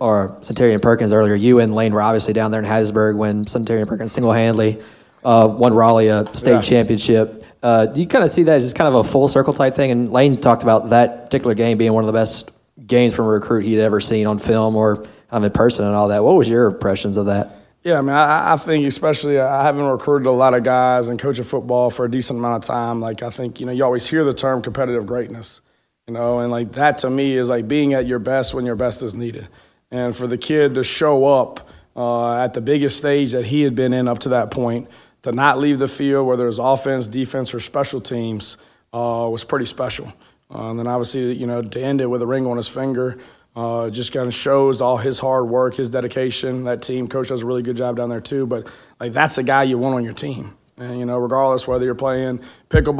or 0.00 0.38
Suntarine 0.40 0.82
Perkins 0.82 1.12
earlier. 1.12 1.36
You 1.36 1.60
and 1.60 1.72
Lane 1.72 1.94
were 1.94 2.02
obviously 2.02 2.32
down 2.32 2.50
there 2.50 2.60
in 2.60 2.66
Hattiesburg 2.66 3.16
when 3.16 3.44
Suntarine 3.44 3.86
Perkins 3.86 4.12
single-handedly 4.12 4.80
uh, 5.24 5.48
won 5.50 5.74
Raleigh 5.74 6.08
a 6.08 6.26
state 6.34 6.52
yeah. 6.52 6.60
championship. 6.60 7.44
Uh, 7.62 7.86
do 7.86 8.00
you 8.00 8.06
kind 8.06 8.24
of 8.24 8.30
see 8.30 8.42
that 8.42 8.56
as 8.56 8.64
just 8.64 8.76
kind 8.76 8.88
of 8.88 9.06
a 9.06 9.08
full 9.08 9.26
circle 9.26 9.52
type 9.52 9.74
thing? 9.74 9.90
And 9.90 10.12
Lane 10.12 10.38
talked 10.38 10.62
about 10.62 10.90
that 10.90 11.24
particular 11.24 11.54
game 11.54 11.78
being 11.78 11.92
one 11.92 12.04
of 12.04 12.06
the 12.06 12.12
best 12.12 12.50
games 12.86 13.14
from 13.14 13.26
a 13.26 13.28
recruit 13.28 13.64
he'd 13.64 13.80
ever 13.80 14.00
seen 14.00 14.26
on 14.26 14.38
film 14.38 14.76
or 14.76 15.06
um, 15.30 15.44
in 15.44 15.50
person 15.50 15.84
and 15.84 15.94
all 15.94 16.08
that. 16.08 16.22
What 16.22 16.36
was 16.36 16.48
your 16.48 16.66
impressions 16.66 17.16
of 17.16 17.26
that? 17.26 17.56
Yeah, 17.82 17.98
I 17.98 18.00
mean, 18.00 18.10
I, 18.10 18.54
I 18.54 18.56
think 18.56 18.86
especially 18.86 19.38
I 19.38 19.62
haven't 19.62 19.82
recruited 19.84 20.26
a 20.26 20.30
lot 20.30 20.54
of 20.54 20.62
guys 20.62 21.08
and 21.08 21.18
coaching 21.18 21.44
football 21.44 21.90
for 21.90 22.06
a 22.06 22.10
decent 22.10 22.38
amount 22.38 22.64
of 22.64 22.66
time. 22.66 23.00
Like 23.00 23.22
I 23.22 23.30
think 23.30 23.60
you 23.60 23.66
know 23.66 23.72
you 23.72 23.84
always 23.84 24.06
hear 24.06 24.24
the 24.24 24.32
term 24.32 24.62
competitive 24.62 25.06
greatness, 25.06 25.60
you 26.06 26.14
know, 26.14 26.38
and 26.38 26.50
like 26.50 26.72
that 26.72 26.98
to 26.98 27.10
me 27.10 27.36
is 27.36 27.50
like 27.50 27.68
being 27.68 27.92
at 27.92 28.06
your 28.06 28.18
best 28.18 28.54
when 28.54 28.64
your 28.64 28.76
best 28.76 29.02
is 29.02 29.14
needed. 29.14 29.48
And 29.90 30.16
for 30.16 30.26
the 30.26 30.38
kid 30.38 30.74
to 30.76 30.82
show 30.84 31.26
up 31.26 31.68
uh, 31.94 32.38
at 32.38 32.54
the 32.54 32.62
biggest 32.62 32.96
stage 32.96 33.32
that 33.32 33.44
he 33.44 33.62
had 33.62 33.74
been 33.74 33.92
in 33.92 34.08
up 34.08 34.20
to 34.20 34.30
that 34.30 34.50
point 34.50 34.88
to 35.24 35.32
not 35.32 35.58
leave 35.58 35.78
the 35.78 35.88
field, 35.88 36.26
whether 36.26 36.46
it's 36.46 36.58
offense, 36.58 37.08
defense, 37.08 37.54
or 37.54 37.60
special 37.60 37.98
teams, 37.98 38.58
uh, 38.92 39.26
was 39.30 39.42
pretty 39.42 39.64
special. 39.64 40.12
Uh, 40.54 40.70
and 40.70 40.78
then 40.78 40.86
obviously, 40.86 41.34
you 41.34 41.46
know, 41.46 41.62
to 41.62 41.80
end 41.80 42.02
it 42.02 42.06
with 42.06 42.20
a 42.20 42.26
ring 42.26 42.46
on 42.46 42.58
his 42.58 42.68
finger, 42.68 43.18
uh, 43.56 43.88
just 43.88 44.12
kind 44.12 44.26
of 44.26 44.34
shows 44.34 44.82
all 44.82 44.98
his 44.98 45.18
hard 45.18 45.48
work, 45.48 45.74
his 45.74 45.88
dedication. 45.88 46.64
That 46.64 46.82
team 46.82 47.08
coach 47.08 47.28
does 47.28 47.40
a 47.40 47.46
really 47.46 47.62
good 47.62 47.76
job 47.76 47.96
down 47.96 48.10
there 48.10 48.20
too. 48.20 48.44
But 48.46 48.68
like 49.00 49.14
that's 49.14 49.36
the 49.36 49.42
guy 49.42 49.62
you 49.62 49.78
want 49.78 49.94
on 49.94 50.04
your 50.04 50.12
team. 50.12 50.56
And 50.76 50.98
you 50.98 51.06
know, 51.06 51.16
regardless 51.16 51.66
whether 51.66 51.86
you're 51.86 51.94
playing 51.94 52.40
pickleball 52.68 52.98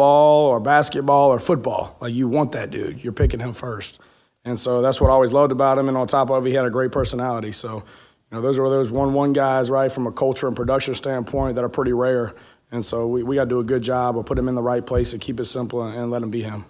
or 0.48 0.60
basketball 0.60 1.30
or 1.30 1.38
football, 1.38 1.94
like 2.00 2.14
you 2.14 2.26
want 2.26 2.52
that 2.52 2.70
dude. 2.70 3.04
You're 3.04 3.12
picking 3.12 3.40
him 3.40 3.52
first. 3.52 4.00
And 4.46 4.58
so 4.58 4.80
that's 4.80 4.98
what 4.98 5.10
I 5.10 5.12
always 5.12 5.32
loved 5.32 5.52
about 5.52 5.76
him. 5.76 5.88
And 5.88 5.96
on 5.96 6.06
top 6.06 6.30
of 6.30 6.46
it, 6.46 6.48
he 6.48 6.54
had 6.54 6.64
a 6.64 6.70
great 6.70 6.90
personality. 6.90 7.52
So 7.52 7.84
know, 8.34 8.40
those 8.40 8.58
are 8.58 8.68
those 8.68 8.90
one-one 8.90 9.32
guys, 9.32 9.70
right, 9.70 9.90
from 9.90 10.06
a 10.06 10.12
culture 10.12 10.46
and 10.46 10.56
production 10.56 10.94
standpoint 10.94 11.54
that 11.54 11.64
are 11.64 11.68
pretty 11.68 11.92
rare. 11.92 12.34
And 12.72 12.84
so 12.84 13.06
we, 13.06 13.22
we 13.22 13.36
got 13.36 13.44
to 13.44 13.50
do 13.50 13.60
a 13.60 13.64
good 13.64 13.82
job 13.82 14.18
of 14.18 14.26
put 14.26 14.38
him 14.38 14.48
in 14.48 14.54
the 14.54 14.62
right 14.62 14.84
place 14.84 15.12
and 15.12 15.22
keep 15.22 15.38
it 15.40 15.44
simple 15.44 15.82
and, 15.82 15.96
and 15.96 16.10
let 16.10 16.22
him 16.22 16.30
be 16.30 16.42
him. 16.42 16.64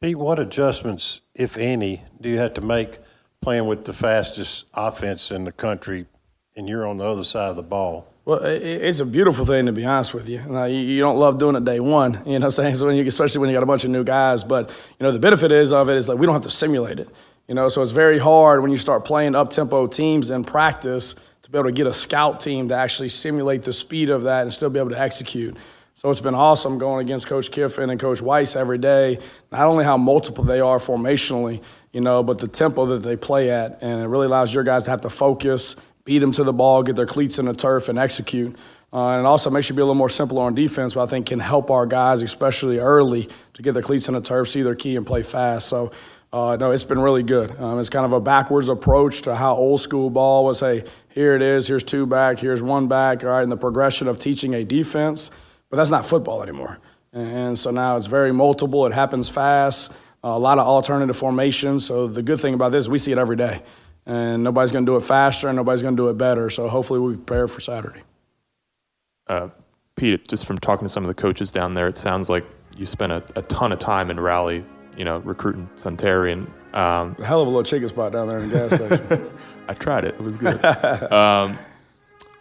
Pete, 0.00 0.16
what 0.16 0.38
adjustments, 0.38 1.20
if 1.34 1.56
any, 1.56 2.02
do 2.20 2.28
you 2.28 2.38
have 2.38 2.54
to 2.54 2.60
make 2.60 2.98
playing 3.40 3.66
with 3.66 3.84
the 3.84 3.92
fastest 3.92 4.64
offense 4.74 5.30
in 5.30 5.44
the 5.44 5.52
country 5.52 6.06
and 6.56 6.68
you're 6.68 6.86
on 6.86 6.98
the 6.98 7.06
other 7.06 7.24
side 7.24 7.50
of 7.50 7.56
the 7.56 7.62
ball? 7.62 8.06
Well, 8.24 8.40
it's 8.44 9.00
a 9.00 9.04
beautiful 9.04 9.44
thing 9.44 9.66
to 9.66 9.72
be 9.72 9.84
honest 9.84 10.14
with 10.14 10.28
you. 10.28 10.38
You 10.66 11.00
don't 11.00 11.18
love 11.18 11.38
doing 11.38 11.56
it 11.56 11.64
day 11.64 11.80
one, 11.80 12.22
you 12.24 12.38
know, 12.38 12.50
saying 12.50 12.76
so 12.76 12.86
when 12.86 12.94
you, 12.94 13.04
especially 13.06 13.40
when 13.40 13.50
you 13.50 13.56
got 13.56 13.64
a 13.64 13.66
bunch 13.66 13.84
of 13.84 13.90
new 13.90 14.04
guys. 14.04 14.44
But 14.44 14.70
you 14.70 15.04
know, 15.04 15.10
the 15.10 15.18
benefit 15.18 15.50
is 15.50 15.72
of 15.72 15.88
it 15.88 15.96
is 15.96 16.08
like 16.08 16.18
we 16.18 16.26
don't 16.26 16.34
have 16.34 16.44
to 16.44 16.50
simulate 16.50 17.00
it. 17.00 17.08
You 17.48 17.54
know, 17.54 17.68
so 17.68 17.82
it's 17.82 17.90
very 17.90 18.18
hard 18.18 18.62
when 18.62 18.70
you 18.70 18.76
start 18.76 19.04
playing 19.04 19.34
up 19.34 19.50
tempo 19.50 19.86
teams 19.86 20.30
in 20.30 20.44
practice 20.44 21.14
to 21.42 21.50
be 21.50 21.58
able 21.58 21.68
to 21.68 21.72
get 21.72 21.86
a 21.86 21.92
scout 21.92 22.40
team 22.40 22.68
to 22.68 22.74
actually 22.74 23.08
simulate 23.08 23.64
the 23.64 23.72
speed 23.72 24.10
of 24.10 24.22
that 24.22 24.42
and 24.42 24.54
still 24.54 24.70
be 24.70 24.78
able 24.78 24.90
to 24.90 25.00
execute. 25.00 25.56
So 25.94 26.08
it's 26.08 26.20
been 26.20 26.34
awesome 26.34 26.78
going 26.78 27.04
against 27.04 27.26
Coach 27.26 27.50
Kiffin 27.50 27.90
and 27.90 28.00
Coach 28.00 28.20
Weis 28.20 28.56
every 28.56 28.78
day. 28.78 29.18
Not 29.50 29.66
only 29.66 29.84
how 29.84 29.96
multiple 29.96 30.44
they 30.44 30.60
are 30.60 30.78
formationally, 30.78 31.62
you 31.92 32.00
know, 32.00 32.22
but 32.22 32.38
the 32.38 32.48
tempo 32.48 32.86
that 32.86 33.02
they 33.02 33.16
play 33.16 33.50
at, 33.50 33.78
and 33.82 34.02
it 34.02 34.06
really 34.06 34.26
allows 34.26 34.54
your 34.54 34.64
guys 34.64 34.84
to 34.84 34.90
have 34.90 35.02
to 35.02 35.10
focus, 35.10 35.76
beat 36.04 36.20
them 36.20 36.32
to 36.32 36.44
the 36.44 36.52
ball, 36.52 36.82
get 36.82 36.96
their 36.96 37.06
cleats 37.06 37.38
in 37.38 37.44
the 37.44 37.52
turf, 37.52 37.88
and 37.88 37.98
execute. 37.98 38.56
Uh, 38.92 39.08
and 39.10 39.20
it 39.20 39.26
also 39.26 39.50
makes 39.50 39.68
you 39.68 39.74
be 39.74 39.80
a 39.80 39.84
little 39.84 39.94
more 39.94 40.08
simple 40.08 40.38
on 40.38 40.54
defense, 40.54 40.94
which 40.94 41.02
I 41.02 41.06
think 41.06 41.26
can 41.26 41.40
help 41.40 41.70
our 41.70 41.86
guys, 41.86 42.22
especially 42.22 42.78
early, 42.78 43.28
to 43.54 43.62
get 43.62 43.72
their 43.72 43.82
cleats 43.82 44.08
in 44.08 44.14
the 44.14 44.20
turf, 44.20 44.48
see 44.50 44.62
their 44.62 44.74
key, 44.74 44.96
and 44.96 45.06
play 45.06 45.22
fast. 45.22 45.68
So 45.68 45.92
uh, 46.32 46.56
no, 46.56 46.70
it's 46.70 46.84
been 46.84 47.00
really 47.00 47.22
good. 47.22 47.58
Um, 47.60 47.78
it's 47.78 47.90
kind 47.90 48.06
of 48.06 48.14
a 48.14 48.20
backwards 48.20 48.70
approach 48.70 49.22
to 49.22 49.34
how 49.34 49.54
old 49.54 49.80
school 49.80 50.08
ball 50.08 50.46
was. 50.46 50.60
Hey, 50.60 50.84
here 51.10 51.36
it 51.36 51.42
is. 51.42 51.66
Here's 51.66 51.82
two 51.82 52.06
back. 52.06 52.38
Here's 52.38 52.62
one 52.62 52.88
back. 52.88 53.22
All 53.22 53.30
right, 53.30 53.42
and 53.42 53.52
the 53.52 53.56
progression 53.56 54.08
of 54.08 54.18
teaching 54.18 54.54
a 54.54 54.64
defense, 54.64 55.30
but 55.68 55.76
that's 55.76 55.90
not 55.90 56.06
football 56.06 56.42
anymore. 56.42 56.78
And 57.12 57.58
so 57.58 57.70
now 57.70 57.98
it's 57.98 58.06
very 58.06 58.32
multiple. 58.32 58.86
It 58.86 58.94
happens 58.94 59.28
fast. 59.28 59.90
A 60.24 60.38
lot 60.38 60.58
of 60.58 60.66
alternative 60.66 61.16
formations. 61.16 61.84
So 61.84 62.06
the 62.06 62.22
good 62.22 62.40
thing 62.40 62.54
about 62.54 62.72
this, 62.72 62.88
we 62.88 62.96
see 62.96 63.12
it 63.12 63.18
every 63.18 63.36
day, 63.36 63.62
and 64.06 64.42
nobody's 64.42 64.72
going 64.72 64.86
to 64.86 64.90
do 64.90 64.96
it 64.96 65.02
faster, 65.02 65.48
and 65.48 65.56
nobody's 65.56 65.82
going 65.82 65.96
to 65.96 66.02
do 66.02 66.08
it 66.08 66.16
better. 66.16 66.48
So 66.48 66.66
hopefully 66.66 67.00
we 67.00 67.16
prepare 67.16 67.46
for 67.46 67.60
Saturday. 67.60 68.00
Uh, 69.26 69.48
Pete, 69.96 70.26
just 70.28 70.46
from 70.46 70.58
talking 70.58 70.86
to 70.86 70.92
some 70.92 71.04
of 71.04 71.08
the 71.08 71.14
coaches 71.14 71.52
down 71.52 71.74
there, 71.74 71.88
it 71.88 71.98
sounds 71.98 72.30
like 72.30 72.46
you 72.74 72.86
spent 72.86 73.12
a, 73.12 73.22
a 73.36 73.42
ton 73.42 73.72
of 73.72 73.78
time 73.78 74.10
in 74.10 74.18
Raleigh 74.18 74.64
you 74.96 75.04
know, 75.04 75.18
recruiting 75.18 75.68
Suntarine. 75.76 76.46
Um, 76.74 77.14
hell 77.16 77.40
of 77.40 77.46
a 77.46 77.50
little 77.50 77.64
chicken 77.64 77.88
spot 77.88 78.12
down 78.12 78.28
there 78.28 78.38
in 78.38 78.48
the 78.48 78.68
gas 78.68 78.98
station. 79.08 79.30
I 79.68 79.74
tried 79.74 80.04
it; 80.04 80.14
it 80.14 80.20
was 80.20 80.36
good. 80.36 80.64
um, 81.12 81.58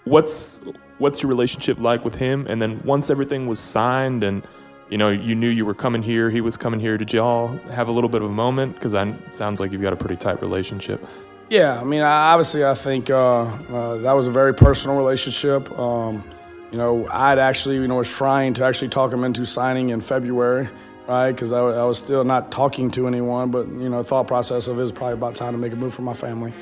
what's 0.06 0.62
what's 0.98 1.22
your 1.22 1.30
relationship 1.30 1.80
like 1.80 2.06
with 2.06 2.16
him? 2.16 2.46
And 2.48 2.62
then 2.62 2.82
once 2.84 3.10
everything 3.10 3.48
was 3.48 3.60
signed, 3.60 4.24
and 4.24 4.44
you 4.90 4.98
know, 4.98 5.10
you 5.10 5.36
knew 5.36 5.50
you 5.50 5.66
were 5.66 5.74
coming 5.74 6.04
here, 6.04 6.30
he 6.30 6.42
was 6.42 6.58
coming 6.58 6.80
here. 6.80 6.98
Did 6.98 7.14
y'all 7.14 7.48
have 7.70 7.88
a 7.88 7.92
little 7.92 8.10
bit 8.10 8.22
of 8.22 8.30
a 8.30 8.34
moment? 8.34 8.76
Because 8.76 8.94
it 8.94 9.16
sounds 9.36 9.60
like 9.60 9.72
you've 9.72 9.82
got 9.82 9.94
a 9.94 9.98
pretty 9.98 10.18
tight 10.18 10.42
relationship. 10.42 11.06
Yeah, 11.50 11.80
I 11.80 11.84
mean, 11.84 12.02
obviously, 12.02 12.64
I 12.64 12.74
think 12.74 13.10
uh, 13.10 13.42
uh, 13.42 13.98
that 13.98 14.14
was 14.14 14.28
a 14.28 14.32
very 14.32 14.54
personal 14.54 14.96
relationship. 14.96 15.70
Um, 15.78 16.24
you 16.72 16.78
know, 16.78 17.08
I'd 17.10 17.40
actually, 17.40 17.76
you 17.76 17.88
know, 17.88 17.96
was 17.96 18.10
trying 18.10 18.54
to 18.54 18.64
actually 18.64 18.88
talk 18.88 19.12
him 19.12 19.26
into 19.26 19.46
signing 19.46 19.90
in 19.90 20.00
February 20.00 20.70
right? 21.12 21.32
Because 21.32 21.52
I, 21.52 21.60
I, 21.60 21.84
was 21.84 22.00
still 22.00 22.24
not 22.24 22.52
talking 22.52 22.90
to 22.92 23.06
anyone, 23.06 23.52
but 23.52 23.68
you 23.68 23.90
know, 23.90 24.02
thought 24.02 24.28
process 24.28 24.68
of 24.68 24.80
it 24.80 24.84
is 24.84 24.94
probably 24.94 25.14
about 25.14 25.36
time 25.36 25.52
to 25.52 25.58
make 25.58 25.74
a 25.74 25.76
move 25.76 25.94
for 25.94 26.04
my 26.04 26.14
family. 26.14 26.54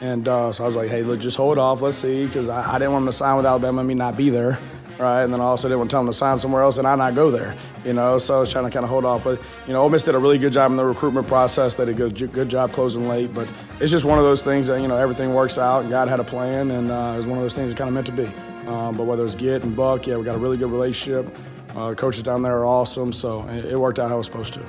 And 0.00 0.28
uh, 0.28 0.52
so 0.52 0.62
I 0.62 0.66
was 0.66 0.76
like, 0.76 0.88
hey, 0.88 1.02
look, 1.02 1.18
just 1.18 1.36
hold 1.36 1.58
off, 1.58 1.80
let's 1.80 1.96
see, 1.96 2.26
because 2.26 2.48
I, 2.48 2.74
I, 2.74 2.78
didn't 2.78 2.92
want 2.92 3.02
him 3.02 3.06
to 3.06 3.12
sign 3.12 3.36
with 3.36 3.46
Alabama 3.46 3.80
and 3.80 3.88
me 3.88 3.94
not 3.94 4.16
be 4.16 4.30
there, 4.30 4.58
right? 4.98 5.24
And 5.24 5.32
then 5.32 5.40
I 5.40 5.44
also 5.44 5.66
didn't 5.66 5.78
want 5.78 5.90
to 5.90 5.94
tell 5.94 6.02
him 6.02 6.06
to 6.06 6.12
sign 6.12 6.38
somewhere 6.38 6.62
else 6.62 6.78
and 6.78 6.86
I 6.86 6.94
not 6.94 7.16
go 7.16 7.32
there, 7.32 7.56
you 7.84 7.94
know. 7.94 8.18
So 8.18 8.36
I 8.36 8.40
was 8.40 8.52
trying 8.52 8.66
to 8.66 8.70
kind 8.70 8.84
of 8.84 8.90
hold 8.90 9.04
off, 9.04 9.24
but 9.24 9.40
you 9.66 9.72
know, 9.72 9.82
Ole 9.82 9.88
Miss 9.88 10.04
did 10.04 10.14
a 10.14 10.18
really 10.18 10.38
good 10.38 10.52
job 10.52 10.70
in 10.70 10.76
the 10.76 10.84
recruitment 10.84 11.26
process. 11.26 11.74
They 11.74 11.86
did 11.86 12.00
a 12.00 12.10
good, 12.10 12.32
good 12.32 12.48
job 12.48 12.72
closing 12.72 13.08
late, 13.08 13.34
but 13.34 13.48
it's 13.80 13.90
just 13.90 14.04
one 14.04 14.18
of 14.18 14.24
those 14.24 14.44
things 14.44 14.68
that 14.68 14.80
you 14.80 14.86
know 14.86 14.96
everything 14.96 15.34
works 15.34 15.58
out. 15.58 15.88
God 15.88 16.08
had 16.08 16.20
a 16.20 16.24
plan, 16.24 16.70
and 16.70 16.92
uh, 16.92 17.12
it 17.14 17.16
was 17.16 17.26
one 17.26 17.38
of 17.38 17.44
those 17.44 17.54
things 17.54 17.72
that 17.72 17.78
kind 17.78 17.88
of 17.88 17.94
meant 17.94 18.06
to 18.06 18.12
be. 18.12 18.30
Um, 18.68 18.96
but 18.96 19.04
whether 19.04 19.24
it's 19.24 19.34
Git 19.34 19.62
and 19.62 19.74
Buck, 19.74 20.06
yeah, 20.06 20.16
we 20.16 20.24
got 20.24 20.36
a 20.36 20.38
really 20.38 20.58
good 20.58 20.70
relationship. 20.70 21.34
Uh, 21.76 21.94
coaches 21.94 22.22
down 22.22 22.40
there 22.40 22.56
are 22.56 22.64
awesome, 22.64 23.12
so 23.12 23.46
it 23.48 23.78
worked 23.78 23.98
out 23.98 24.08
how 24.08 24.14
it 24.14 24.18
was 24.18 24.26
supposed 24.26 24.54
to. 24.54 24.64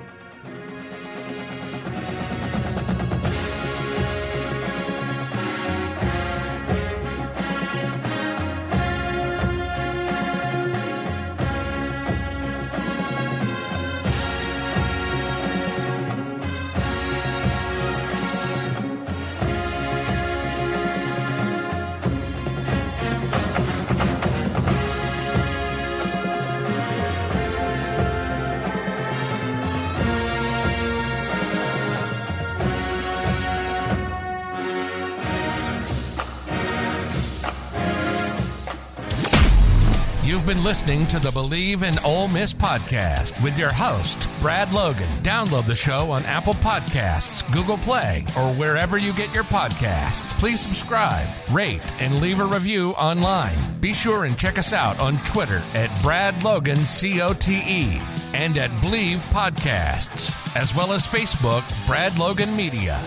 Been 40.48 40.64
listening 40.64 41.06
to 41.08 41.20
the 41.20 41.30
Bleav 41.30 41.84
in 41.84 42.00
Ole 42.06 42.30
Miss 42.30 42.54
podcast 42.54 43.44
with 43.44 43.60
your 43.60 43.74
host, 43.74 44.30
Brad 44.40 44.72
Logan. 44.72 45.10
Download 45.22 45.66
the 45.66 45.76
show 45.76 46.10
on 46.10 46.24
Apple 46.24 46.54
Podcasts, 46.54 47.44
Google 47.52 47.78
Play, 47.78 48.26
or 48.38 48.54
wherever 48.54 48.98
you 48.98 49.12
get 49.12 49.34
your 49.36 49.44
podcasts. 49.44 50.40
Please 50.40 50.62
subscribe, 50.62 51.28
rate, 51.52 51.94
and 52.02 52.22
leave 52.22 52.40
a 52.40 52.46
review 52.46 52.92
online. 52.92 53.58
Be 53.82 53.94
sure 53.94 54.24
and 54.24 54.40
check 54.40 54.58
us 54.58 54.72
out 54.72 54.98
on 55.02 55.22
Twitter 55.24 55.62
at 55.74 56.02
Brad 56.02 56.42
Logan 56.42 56.80
COTE 56.86 58.00
and 58.34 58.58
at 58.58 58.72
Bleav 58.82 59.26
Podcasts, 59.34 60.56
as 60.56 60.74
well 60.74 60.94
as 60.94 61.06
Facebook, 61.06 61.66
Brad 61.88 62.18
Logan 62.18 62.56
Media. 62.56 63.00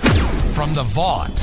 From 0.53 0.75
the 0.75 0.83
vault 0.83 1.43